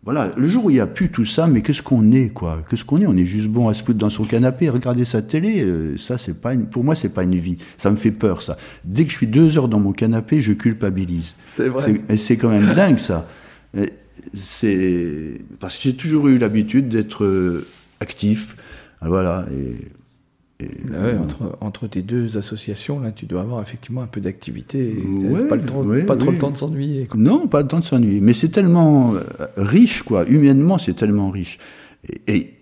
[0.03, 2.65] voilà, le jour où il n'y a plus tout ça, mais qu'est-ce qu'on est, quoi?
[2.69, 3.07] Qu'est-ce qu'on est?
[3.07, 5.63] On est juste bon à se foutre dans son canapé, regarder sa télé.
[5.63, 7.59] Euh, ça, c'est pas une, pour moi, c'est pas une vie.
[7.77, 8.59] Ça me fait peur, ça.
[8.83, 11.37] Dès que je suis deux heures dans mon canapé, je culpabilise.
[11.45, 12.01] C'est vrai.
[12.17, 13.29] C'est quand même dingue, ça.
[14.35, 17.65] C'est parce que j'ai toujours eu l'habitude d'être euh,
[18.01, 18.57] actif.
[19.03, 19.47] Voilà.
[19.53, 19.77] Et
[20.95, 24.95] ah entre, entre, tes deux associations, là, tu dois avoir effectivement un peu d'activité.
[25.49, 27.09] pas, le pas trop le temps de s'ennuyer.
[27.15, 28.21] Non, pas le temps de s'ennuyer.
[28.21, 29.21] Mais c'est tellement euh,
[29.57, 30.29] riche, quoi.
[30.29, 31.59] Humainement, c'est tellement riche.
[32.27, 32.55] Et,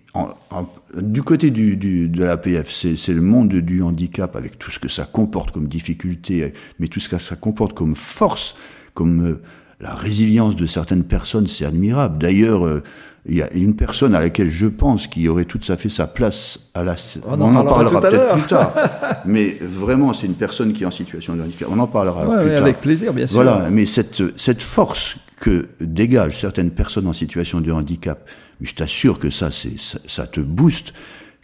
[0.97, 4.89] du côté du, du, de l'APF, c'est le monde du handicap avec tout ce que
[4.89, 8.57] ça comporte comme difficulté, mais tout ce que ça comporte comme force,
[8.93, 9.41] comme euh,
[9.79, 12.17] la résilience de certaines personnes, c'est admirable.
[12.17, 12.83] D'ailleurs, euh,
[13.25, 16.07] il y a une personne à laquelle je pense qui aurait tout à fait sa
[16.07, 16.95] place à la.
[17.27, 18.73] On, on en, parlera, peut-être plus tard.
[19.25, 21.67] mais vraiment, c'est une personne qui est en situation de handicap.
[21.71, 22.63] On en parlera plus tard.
[22.63, 23.35] Avec plaisir, bien sûr.
[23.35, 28.27] Voilà, mais cette, cette force que dégagent certaines personnes en situation de handicap,
[28.59, 30.93] je t'assure que ça, c'est, ça, ça te booste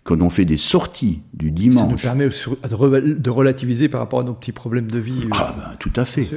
[0.08, 2.02] quand on fait des sorties du dimanche.
[2.02, 5.28] Ça nous permet de relativiser par rapport à nos petits problèmes de vie.
[5.34, 6.28] Ah ben, tout à fait.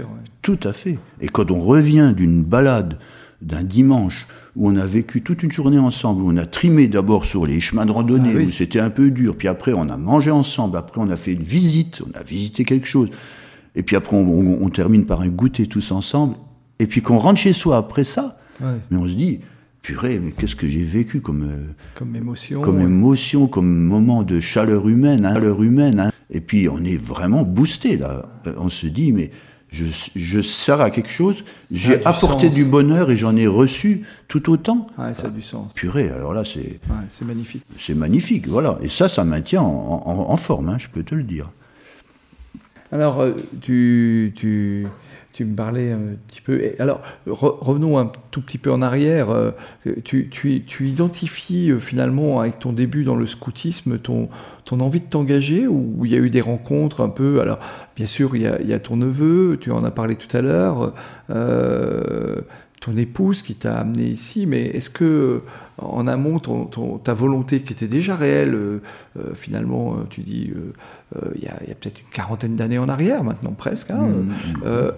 [0.42, 0.98] Tout à fait.
[1.20, 2.98] Et quand on revient d'une balade
[3.40, 4.26] d'un dimanche
[4.56, 7.60] où on a vécu toute une journée ensemble, où on a trimé d'abord sur les
[7.60, 10.76] chemins de randonnée, ah où c'était un peu dur, puis après on a mangé ensemble,
[10.76, 13.10] après on a fait une visite, on a visité quelque chose,
[13.74, 16.36] et puis après on, termine par un goûter tous ensemble,
[16.78, 19.40] et puis qu'on rentre chez soi après ça, mais on se dit,
[19.82, 24.38] purée, mais qu'est-ce que j'ai vécu comme, euh, comme émotion, comme émotion, comme moment de
[24.38, 26.12] chaleur humaine, hein, chaleur humaine, hein.
[26.28, 29.30] et puis on est vraiment boosté là, euh, on se dit, mais
[29.72, 29.84] je,
[30.16, 34.86] je sers à quelque chose, j'ai apporté du bonheur et j'en ai reçu tout autant.
[34.98, 35.72] Ouais, ça a du sens.
[35.74, 36.80] Purée, alors là, c'est.
[36.88, 37.62] Ouais, c'est magnifique.
[37.78, 38.78] C'est magnifique, voilà.
[38.82, 41.50] Et ça, ça maintient en, en, en forme, hein, je peux te le dire.
[42.92, 44.86] Alors, euh, tu, tu,
[45.32, 46.60] tu me parlais un petit peu.
[46.78, 49.30] alors, revenons un tout petit peu en arrière.
[49.30, 49.52] Euh,
[50.04, 54.28] tu, tu, tu identifies euh, finalement, avec ton début dans le scoutisme, ton,
[54.64, 57.60] ton envie de t'engager ou il y a eu des rencontres un peu Alors,
[57.94, 60.36] bien sûr, il y a, il y a ton neveu, tu en as parlé tout
[60.36, 60.94] à l'heure,
[61.30, 62.40] euh,
[62.80, 65.42] ton épouse qui t'a amené ici, mais est-ce que
[65.78, 68.80] en amont, ton, ta volonté qui était déjà réelle,
[69.32, 70.50] finalement, tu dis,
[71.36, 74.90] il y a, a peut-être une quarantaine d'années en arrière, maintenant presque, hein, mmh, mmh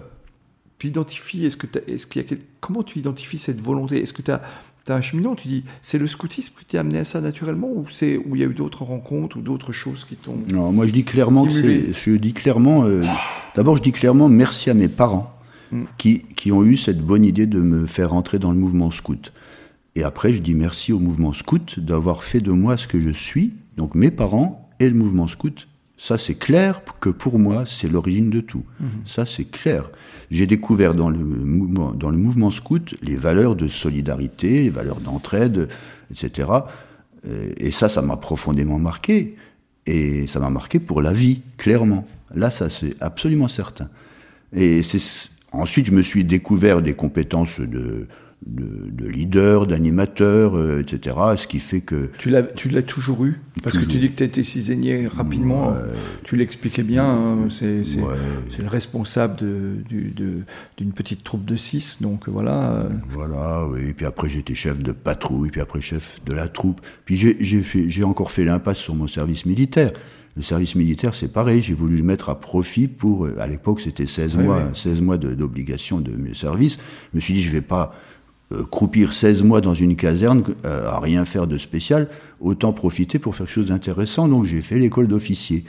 [0.83, 4.03] tu identifies, est-ce que est-ce qu'il y a comment tu identifies cette volonté?
[4.03, 4.41] Est-ce que tu as,
[4.89, 5.33] as, un cheminement?
[5.33, 8.41] Tu dis, c'est le scoutisme qui t'a amené à ça naturellement ou c'est où il
[8.41, 11.45] y a eu d'autres rencontres ou d'autres choses qui t'ont Non, moi je dis clairement
[11.45, 13.05] que je dis clairement, euh,
[13.55, 15.33] d'abord je dis clairement merci à mes parents
[15.71, 15.83] mm.
[15.97, 19.31] qui, qui ont eu cette bonne idée de me faire entrer dans le mouvement scout.
[19.95, 23.11] Et après je dis merci au mouvement scout d'avoir fait de moi ce que je
[23.11, 25.65] suis, donc mes parents et le mouvement scout
[26.03, 28.63] ça, c'est clair que pour moi, c'est l'origine de tout.
[28.81, 28.89] Mhm.
[29.05, 29.89] Ça, c'est clair.
[30.33, 35.69] J'ai découvert dans le, mouvement, scout les valeurs de solidarité, les valeurs d'entraide,
[36.09, 36.49] etc.
[37.57, 39.35] Et ça, ça m'a profondément marqué.
[39.85, 42.07] Et ça m'a marqué pour la vie, clairement.
[42.33, 43.89] Là, ça, c'est absolument certain.
[44.55, 44.81] Et
[45.51, 48.07] ensuite, je me suis découvert des compétences de,
[48.45, 51.15] de, leader, d'animateur, euh, etc.
[51.37, 52.09] Ce qui fait que...
[52.17, 53.39] Tu l'as, tu l'as toujours eu?
[53.63, 55.73] Parce que tu dis que tu as été cisaigné rapidement.
[56.23, 57.05] Tu l'expliquais bien.
[57.05, 60.43] Hein, c'est, c'est, le responsable de,
[60.77, 62.01] d'une petite troupe de six.
[62.01, 62.79] Donc voilà.
[63.11, 63.93] Voilà, oui.
[63.93, 65.49] Puis après, j'étais chef de patrouille.
[65.49, 66.81] Puis après, chef de la troupe.
[67.05, 69.91] Puis j'ai, j'ai, fait, j'ai encore fait l'impasse sur mon service militaire.
[70.35, 71.61] Le service militaire, c'est pareil.
[71.61, 73.27] J'ai voulu le mettre à profit pour...
[73.37, 76.79] À l'époque, c'était 16 mois, 16 mois d'obligation de, de service.
[77.11, 78.12] Je me suis dit, je vais pas euh,
[78.69, 82.07] croupir 16 mois dans une caserne euh, à rien faire de spécial,
[82.39, 84.27] autant profiter pour faire quelque chose d'intéressant.
[84.27, 85.63] Donc j'ai fait l'école d'officier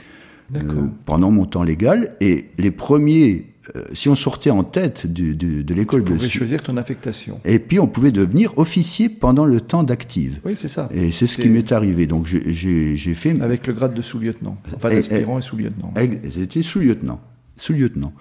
[0.55, 0.59] euh,
[1.05, 2.15] pendant mon temps légal.
[2.21, 3.47] Et les premiers,
[3.93, 6.09] si on sortait en tête de, de, l'école de...
[6.09, 7.39] Tu pouvais choisir ton affectation.
[7.45, 10.39] Et puis on pouvait devenir officier pendant le temps d'active.
[10.45, 10.89] Oui, c'est ça.
[10.93, 12.05] Et c'est ce qui m'est arrivé.
[12.07, 13.39] Donc j'ai fait...
[13.41, 14.57] Avec le grade de sous-lieutenant.
[14.75, 15.93] Enfin, d'aspirant et, sous-lieutenant.
[16.23, 17.19] J'étais sous-lieutenant
[17.57, 18.11] sous-lieutenant.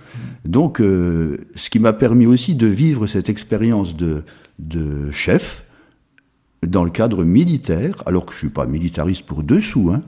[0.44, 4.22] Donc, ce qui m'a permis aussi de vivre cette expérience de,
[4.58, 5.64] de chef
[6.66, 10.02] dans le cadre militaire, alors que je suis pas militariste pour dessous, hein,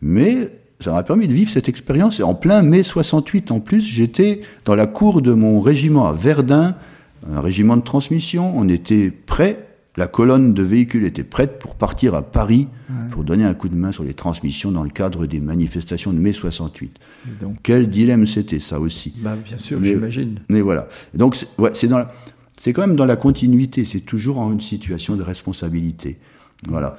[0.00, 0.50] mais
[0.80, 2.20] ça m'a permis de vivre cette expérience.
[2.20, 6.12] Et en plein mai 68, en plus, j'étais dans la cour de mon régiment à
[6.12, 6.74] Verdun,
[7.32, 8.52] un régiment de transmission.
[8.56, 12.66] On était prêt La colonne de véhicules était prête pour partir à Paris
[13.10, 16.18] pour donner un coup de main sur les transmissions dans le cadre des manifestations de
[16.18, 16.98] mai 68.
[17.40, 19.12] Donc, Quel dilemme c'était ça aussi.
[19.18, 20.40] Bah, bien sûr, j'imagine.
[20.48, 20.88] Mais voilà.
[21.14, 22.06] Donc c'est ouais, dans
[22.62, 23.84] c'est quand même dans la continuité.
[23.84, 26.20] C'est toujours en une situation de responsabilité.
[26.68, 26.96] Voilà.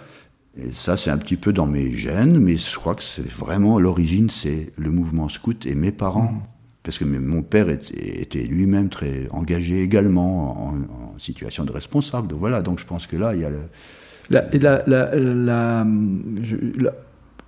[0.58, 3.80] Et ça, c'est un petit peu dans mes gènes, mais je crois que c'est vraiment
[3.80, 6.34] l'origine, c'est le mouvement scout et mes parents.
[6.34, 6.42] Mmh
[6.84, 12.28] parce que mon père était, lui-même très engagé également en, situation de responsable.
[12.28, 13.62] Donc voilà, donc je pense que là, il y a le...
[14.30, 14.84] La, la,
[15.16, 15.86] la,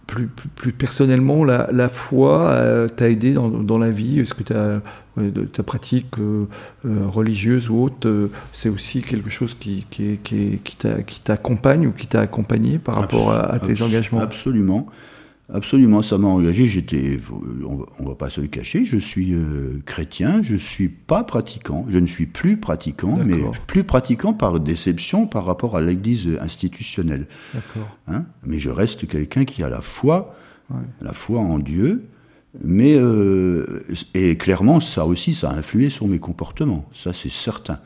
[0.08, 4.20] plus, plus, personnellement, la, foi euh, t'a aidé dans, dans, la vie?
[4.20, 4.82] Est-ce que ta,
[5.52, 6.46] ta pratique euh,
[6.86, 12.08] euh, religieuse ou autre, c'est aussi quelque chose qui, qui, qui, qui t'accompagne ou qui
[12.08, 14.22] t'a accompagné par rapport à, tes engagements?
[14.22, 14.88] Absolument.
[15.54, 16.66] Absolument, ça m'a engagé.
[16.66, 17.20] J'étais,
[18.00, 22.00] on va pas se le cacher, je suis euh, chrétien, je suis pas pratiquant, je
[22.00, 27.28] ne suis plus pratiquant, mais plus pratiquant par déception par rapport à l'Église institutionnelle.
[28.08, 30.36] Hein mais je reste quelqu'un qui a la foi,
[31.02, 32.06] la foi en Dieu.
[32.64, 33.84] Mais euh,
[34.14, 36.86] et clairement, ça aussi, ça a influé sur mes comportements.
[36.94, 37.80] Ça, c'est certain.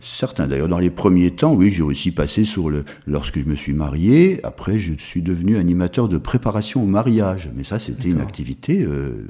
[0.00, 2.84] Certains, d'ailleurs, dans les premiers temps, oui, j'ai aussi passé sur le.
[3.06, 7.50] Lorsque je me suis marié, après, je suis devenu animateur de préparation au mariage.
[7.54, 9.26] Mais ça, c'était une activité euh,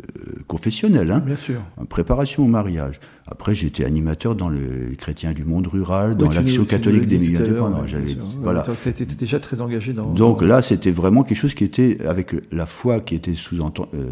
[0.47, 1.22] confessionnelle, hein.
[1.24, 1.61] Bien sûr.
[1.88, 3.01] Préparation au mariage.
[3.26, 7.86] Après, j'étais animateur dans le chrétien du monde rural, dans l'action catholique des milieux indépendants.
[7.86, 8.64] J'avais, voilà.
[8.82, 10.03] Tu étais déjà très engagé dans.
[10.12, 14.11] Donc là, c'était vraiment quelque chose qui était avec la foi qui était sous-entendue, euh,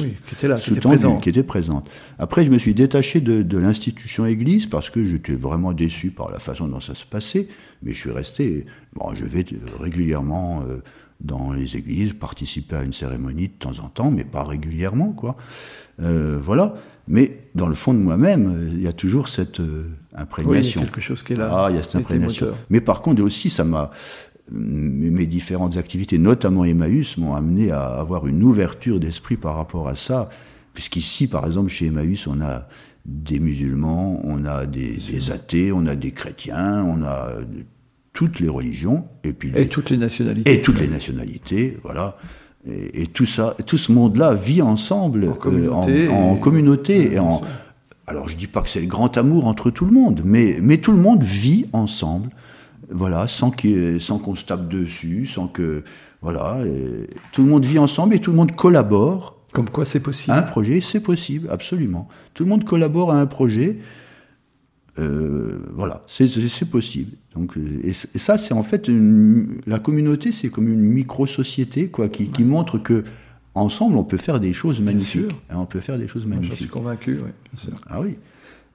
[0.00, 1.22] oui, qui était là, qui était, présente.
[1.22, 1.90] qui était présente.
[2.18, 6.30] Après, je me suis détaché de, de l'institution Église parce que j'étais vraiment déçu par
[6.30, 7.48] la façon dont ça se passait.
[7.82, 8.66] Mais je suis resté.
[8.94, 9.44] Bon, je vais
[9.78, 10.62] régulièrement.
[10.68, 10.78] Euh,
[11.20, 15.36] dans les églises, participer à une cérémonie de temps en temps, mais pas régulièrement, quoi.
[16.02, 16.74] Euh, voilà.
[17.08, 20.80] Mais dans le fond de moi-même, euh, il y a toujours cette euh, imprégnation.
[20.80, 21.50] il y a quelque chose qui est là.
[21.52, 22.52] Ah, il y a cette imprégnation.
[22.70, 23.90] Mais par contre, aussi, ça m'a
[24.52, 29.94] mes différentes activités, notamment Emmaüs, m'ont amené à avoir une ouverture d'esprit par rapport à
[29.94, 30.28] ça.
[30.74, 32.66] Puisqu'ici, par exemple, chez Emmaüs, on a
[33.06, 37.32] des musulmans, on a des, des athées, on a des chrétiens, on a
[38.12, 40.52] toutes les religions et puis et toutes les nationalités.
[40.52, 42.16] et toutes les nationalités voilà.
[42.66, 47.18] Et, tout ça tout ce monde là vit ensemble en communauté, euh, en, communauté et
[47.18, 47.40] en
[48.06, 50.76] alors je dis pas que c'est le grand amour entre tout le monde mais mais
[50.76, 52.28] tout le monde vit ensemble
[52.90, 55.84] voilà sans qu'on sans qu'on se tape dessus sans que
[56.20, 56.58] voilà
[57.32, 60.42] tout le monde vit ensemble et tout le monde collabore comme quoi c'est possible un
[60.42, 63.78] projet c'est possible absolument tout le monde collabore à un projet
[64.98, 67.12] euh, voilà, c'est possible.
[67.34, 68.90] Donc, euh, et, ça, c'est en fait
[69.66, 73.04] la communauté, c'est comme une micro-société quoi, qui, qui, montre que
[73.54, 75.32] ensemble, on peut faire des choses magnifiques.
[75.48, 76.52] Hein, on peut faire des choses magnifiques.
[76.52, 77.72] Je suis convaincu, oui, bien sûr.
[77.88, 78.16] Ah oui.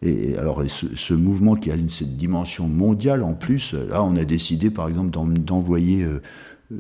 [0.02, 4.26] Et alors, ce, mouvement qui a une, cette dimension mondiale, en plus, là, on a
[4.26, 6.22] décidé, par exemple, d'envoyer euh,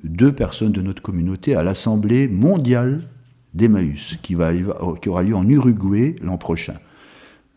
[0.03, 3.01] deux personnes de notre communauté à l'Assemblée mondiale
[3.55, 4.51] d'Emmaüs, qui, va,
[5.01, 6.75] qui aura lieu en Uruguay l'an prochain.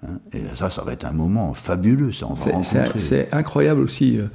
[0.07, 2.99] Hein, et ça, ça va être un moment fabuleux, ça, on va rencontrer.
[3.01, 4.29] C'est incroyable aussi, euh,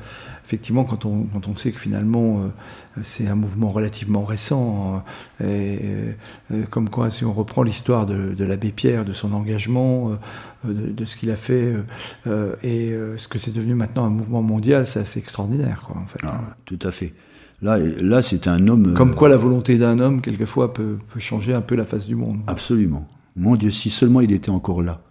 [0.43, 5.01] effectivement, quand on, quand on sait que finalement, euh, c'est un mouvement relativement récent.
[5.41, 6.11] Euh,
[6.51, 10.17] et, comme quoi, si on reprend l'histoire de, de l'abbé Pierre, de son engagement,
[10.65, 11.73] de, ce qu'il a fait,
[12.61, 16.19] et ce que c'est devenu maintenant un mouvement mondial, c'est assez extraordinaire, quoi, en fait.
[16.23, 17.13] Ah, tout à fait.
[17.61, 18.93] Là, là c'est un homme...
[18.93, 22.15] Comme quoi la volonté d'un homme, quelquefois, peut, peut changer un peu la face du
[22.15, 22.39] monde.
[22.47, 23.07] Absolument.
[23.35, 25.01] Mon Dieu, si seulement il était encore là.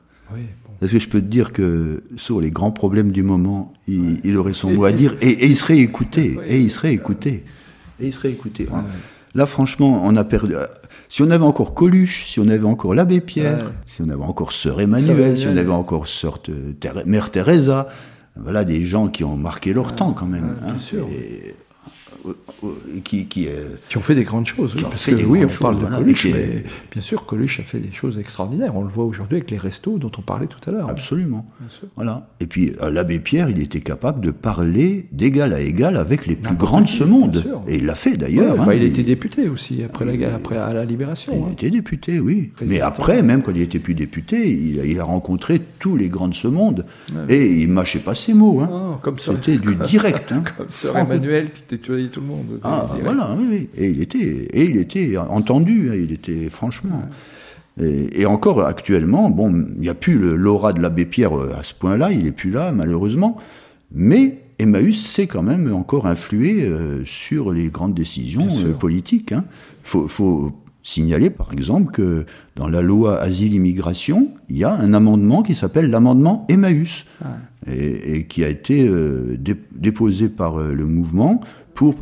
[0.80, 4.52] Est-ce que je peux te dire que sur les grands problèmes du moment, il, aurait
[4.52, 7.44] son mot à dire et, il serait écouté, et il serait écouté,
[8.00, 8.66] et il serait écouté.
[9.34, 10.54] Là, franchement, on a perdu.
[11.08, 14.52] Si on avait encore Coluche, si on avait encore l'abbé Pierre, si on avait encore
[14.52, 16.40] Sœur Emmanuel, si on avait encore Sœur
[17.06, 17.88] Mère Teresa,
[18.36, 20.56] voilà des gens qui ont marqué leur temps quand même.
[20.62, 21.06] Hein, bien sûr
[23.04, 23.48] qui, qui,
[23.88, 24.74] qui, ont fait des grandes choses.
[24.76, 27.92] Oui, parce que, oui, on parle de Coluche, mais bien sûr, Coluche a fait des
[27.92, 28.76] choses extraordinaires.
[28.76, 30.88] On le voit aujourd'hui avec les restos dont on parlait tout à l'heure.
[30.88, 31.46] Absolument.
[31.96, 32.28] Voilà.
[32.40, 36.36] Et puis, euh, l'abbé Pierre, il était capable de parler d'égal à égal avec les
[36.36, 37.44] plus grands de ce monde.
[37.66, 38.60] Et il l'a fait d'ailleurs.
[38.60, 41.32] Hein, il était député aussi après la, après à la libération.
[41.34, 41.52] Il hein.
[41.52, 42.52] était député, oui.
[42.64, 46.34] Mais après, même quand il était plus député, il, a rencontré tous les grands de
[46.34, 46.86] ce monde.
[47.28, 48.60] Et il mâchait pas ses mots.
[48.60, 49.00] Hein.
[49.18, 50.32] C'était du direct.
[50.56, 52.60] comme Sœur Emmanuel qui tutoyait tout le monde.
[52.62, 53.68] Ah, voilà, oui, oui.
[53.76, 57.02] Et il était, et il était entendu, hein, il était franchement.
[57.80, 61.72] Et, encore actuellement, bon, il n'y a plus l'aura de l'abbé Pierre euh, à ce
[61.72, 63.38] point-là, il n'est plus là, malheureusement.
[63.92, 69.32] Mais Emmaüs s'est quand même encore influé euh, sur les grandes décisions euh, politiques.
[69.32, 69.44] Hein.
[69.82, 70.52] Faut, faut,
[70.82, 75.90] signaler par exemple que dans la loi asile-immigration, il y a un amendement qui s'appelle
[75.90, 77.06] l'amendement Emmaüs,
[77.70, 79.36] et, qui a été euh,
[79.72, 81.40] déposé par euh, le mouvement
[81.74, 81.94] pour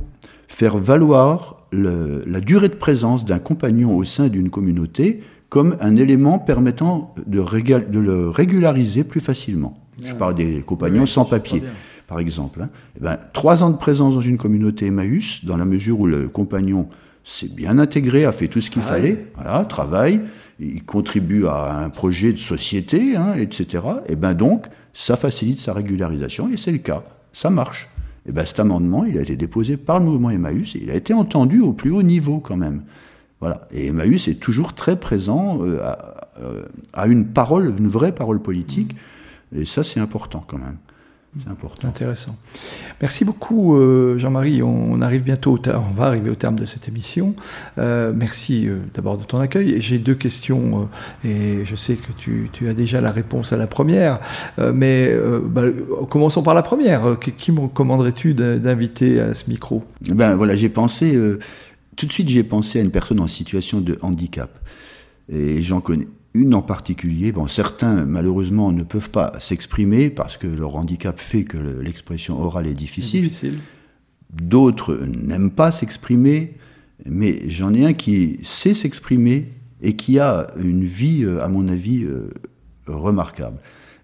[0.49, 6.39] faire valoir la durée de présence d'un compagnon au sein d'une communauté comme un élément
[6.39, 9.77] permettant de, le régulariser plus facilement.
[10.03, 11.63] Je parle des compagnons sans papier,
[12.07, 12.63] par exemple.
[12.63, 12.71] Hein.
[12.97, 16.29] Eh ben, trois ans de présence dans une communauté Emmaüs, dans la mesure où le
[16.29, 16.89] compagnon
[17.25, 20.21] s'est bien intégré, a fait tout ce qu'il ah fallait, voilà, travaille,
[20.59, 23.85] il contribue à un projet de société, hein, etc.
[24.07, 27.03] Et eh ben donc, ça facilite sa régularisation, et c'est le cas,
[27.33, 27.89] ça marche.
[28.27, 30.91] Et eh ben cet amendement, il a été déposé par le mouvement Emmaüs, et il
[30.91, 32.83] a été entendu au plus haut niveau quand même.
[33.41, 33.67] Voilà.
[33.71, 35.81] Et Emmaüs est toujours très présent euh,
[36.39, 36.63] euh,
[36.93, 38.95] à, une parole, une vraie parole politique,
[39.57, 40.77] et ça c'est important quand même.
[41.39, 41.87] C'est important.
[41.87, 42.37] Intéressant.
[43.01, 44.65] Merci beaucoup, euh, Jean-Marie.
[44.65, 47.37] On, arrive bientôt, au on va arriver au terme de cette émission.
[47.79, 49.81] Euh, merci euh, d'abord de ton accueil.
[49.81, 50.89] J'ai deux questions
[51.25, 54.19] et je sais que tu, as déjà la réponse à la première.
[54.75, 55.63] mais bah,
[56.09, 57.17] commençons par la première.
[57.21, 59.85] Qui, me recommanderais-tu d'inviter à ce micro?
[60.11, 61.17] Ben voilà, j'ai pensé
[61.97, 64.51] tout de suite, j'ai pensé à une personne en situation de handicap.
[65.29, 70.47] Et j'en connais une en particulier, bon, certains malheureusement ne peuvent pas s'exprimer parce que
[70.47, 73.23] leur handicap fait que l'expression orale est difficile.
[73.23, 73.59] difficile.
[74.33, 76.55] D'autres n'aiment pas s'exprimer,
[77.05, 79.49] mais j'en ai un qui sait s'exprimer
[79.83, 82.31] et qui a une vie, euh, à mon avis, euh,
[82.87, 83.59] remarquable.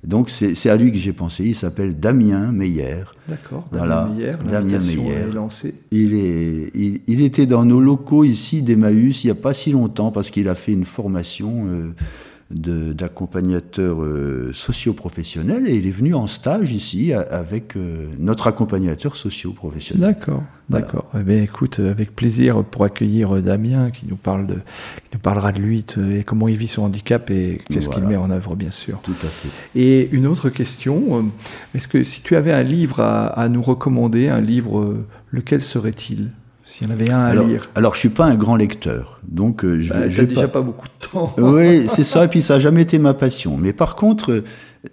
[0.04, 1.44] Donc c'est à lui que j'ai pensé.
[1.44, 3.04] Il s'appelle Damien Meyer.
[3.28, 3.66] D'accord.
[3.72, 4.34] Damien Meyer.
[4.46, 5.12] Damien Meyer.
[5.12, 5.74] Est lancée.
[5.90, 10.12] Il, est, il, était dans nos locaux ici d'Emmaüs il n'y a pas si longtemps
[10.12, 11.66] parce qu'il a fait une formation.
[11.66, 11.90] Euh,
[12.50, 20.14] d'accompagnateur euh, socio-professionnel et il est venu en stage ici avec euh, notre accompagnateur socio-professionnel.
[20.14, 21.10] D'accord, d'accord.
[21.18, 25.18] Eh bien, écoute, avec plaisir pour accueillir euh, Damien qui nous parle de, qui nous
[25.18, 28.54] parlera de lui et comment il vit son handicap et qu'est-ce qu'il met en œuvre,
[28.54, 29.00] bien sûr.
[29.02, 29.48] Tout à fait.
[29.74, 31.28] Et une autre question,
[31.74, 36.30] est-ce que si tu avais un livre à, à nous recommander, un livre, lequel serait-il?
[36.66, 37.70] S'il y en avait un à lire.
[37.76, 39.88] Alors, je suis pas un grand lecteur, donc euh, je.
[39.90, 40.60] Bah, déjà pas...
[40.60, 41.34] beaucoup de temps.
[41.38, 42.24] oui, c'est ça.
[42.24, 43.56] Et puis ça a jamais été ma passion.
[43.56, 44.42] Mais par contre,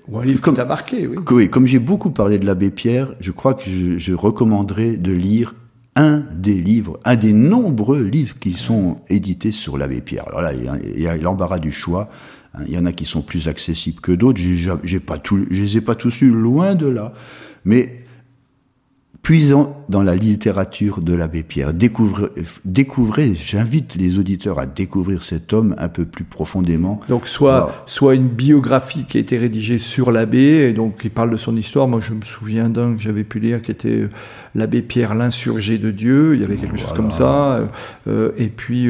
[0.08, 1.18] Ou un livre comme, qui t'a marqué, oui.
[1.32, 1.50] oui.
[1.50, 5.56] Comme j'ai beaucoup parlé de l'abbé Pierre, je crois que je, je, recommanderais de lire
[5.96, 10.28] un des livres, un des nombreux livres qui sont édités sur l'abbé Pierre.
[10.28, 12.10] Alors là, il y a l'embarras du choix.
[12.54, 12.64] Hein.
[12.68, 14.40] Il y en a qui sont plus accessibles que d'autres.
[14.84, 17.14] J'ai pas tout, je les ai pas tous lus, loin de là.
[17.66, 18.03] Mais
[19.24, 21.74] puisons dans la littérature de l'abbé Pierre.
[21.74, 22.28] Découvrez,
[22.66, 27.00] découvrez j'invite les auditeurs à découvrir cet homme un peu plus profondément.
[27.08, 31.32] Donc soit, soit une biographie qui a été rédigée sur l'abbé, et donc qui parle
[31.32, 31.88] de son histoire.
[31.88, 34.10] Moi je me souviens d'un que j'avais pu lire qui était euh,
[34.56, 37.66] l'abbé Pierre l'insurgé de Dieu, il y avait quelque chose comme ça, euh,
[38.08, 38.90] euh, et puis,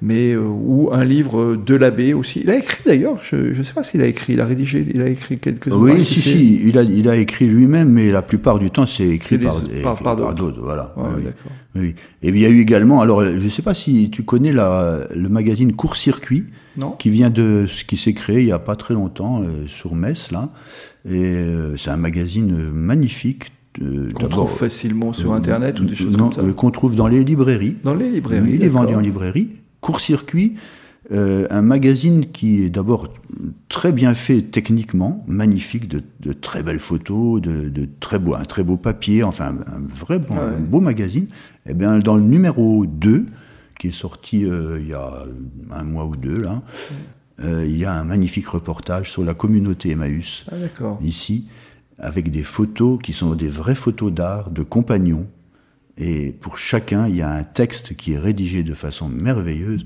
[0.00, 2.40] mais, ou un livre de l'abbé aussi.
[2.44, 5.02] Il a écrit d'ailleurs, je ne sais pas s'il a écrit, il a rédigé, il
[5.02, 8.60] a écrit quelques Oui, si, si, il a, il a écrit lui-même, mais la plupart
[8.60, 10.60] du temps c'est écrit par, par, d'autres.
[10.60, 10.94] Voilà.
[11.74, 14.52] oui, Et il y a eu également, alors je ne sais pas si tu connais
[14.52, 16.46] la, le magazine Court Circuit,
[16.98, 20.30] qui vient de ce qui s'est créé il n'y a pas très longtemps sur Metz,
[20.32, 20.50] là.
[21.08, 21.46] Et
[21.76, 23.52] c'est un magazine magnifique
[24.14, 27.76] qu'on trouve facilement sur Internet ou des choses comme ça Qu'on trouve dans les librairies.
[27.82, 28.54] Dans les librairies.
[28.54, 29.48] Il est vendu en librairie.
[29.80, 30.54] Court-circuit,
[31.10, 33.08] euh, un magazine qui est d'abord
[33.68, 38.76] très bien fait techniquement, magnifique, de, très belles photos, de, très beau, un très beau
[38.76, 41.24] papier, enfin un vrai bon, beau magazine.
[41.66, 43.26] Et eh bien dans le numéro 2,
[43.78, 45.24] qui est sorti euh, il y a
[45.72, 46.62] un mois ou deux là,
[47.40, 51.48] euh, il y a un magnifique reportage sur la communauté Emmaüs, ah, ici
[51.98, 55.26] avec des photos qui sont des vraies photos d'art de compagnons.
[55.98, 59.84] Et pour chacun, il y a un texte qui est rédigé de façon merveilleuse,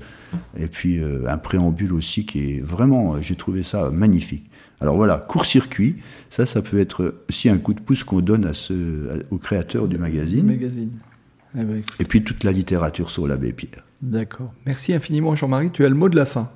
[0.57, 4.49] et puis euh, un préambule aussi qui est vraiment, euh, j'ai trouvé ça magnifique.
[4.79, 5.97] Alors voilà, court-circuit,
[6.29, 9.87] ça, ça peut être aussi un coup de pouce qu'on donne à ce, au créateur
[9.87, 10.45] du magazine.
[10.45, 10.91] magazine.
[11.57, 13.83] Eh ben, et puis toute la littérature sur l'abbé Pierre.
[14.01, 14.53] D'accord.
[14.65, 16.49] Merci infiniment Jean-Marie, tu as le mot de la fin.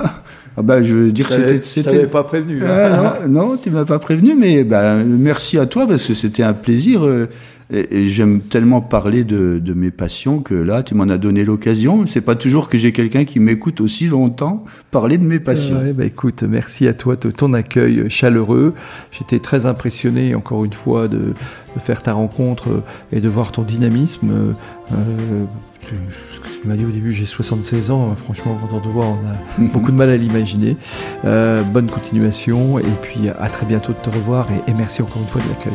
[0.56, 1.62] Ah bah, je veux dire que c'était.
[1.62, 2.62] C'était pas prévenu.
[2.64, 3.26] Hein.
[3.28, 6.52] non, non, tu m'as pas prévenu, mais bah, merci à toi parce que c'était un
[6.52, 7.04] plaisir.
[7.04, 7.26] Euh,
[7.72, 12.06] et, j'aime tellement parler de, de, mes passions que là, tu m'en as donné l'occasion.
[12.06, 15.76] C'est pas toujours que j'ai quelqu'un qui m'écoute aussi longtemps parler de mes passions.
[15.94, 18.74] bah écoute, merci à toi de ton accueil chaleureux.
[19.10, 23.62] J'étais très impressionné, encore une fois, de, de, faire ta rencontre et de voir ton
[23.62, 24.54] dynamisme.
[24.92, 25.44] Euh,
[26.64, 29.60] il m'a dit au début j'ai 76 ans, franchement, quand on te voit, on a
[29.62, 29.68] mhm.
[29.70, 30.76] beaucoup de mal à l'imaginer.
[31.24, 35.28] Euh, bonne continuation et puis à très bientôt de te revoir et, merci encore une
[35.28, 35.74] fois de l'accueil.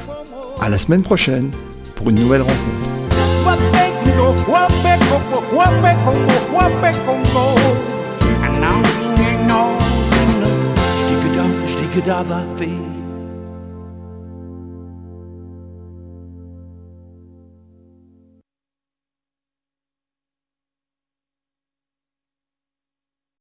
[0.61, 1.49] à la semaine prochaine
[1.95, 2.91] pour une nouvelle rencontre.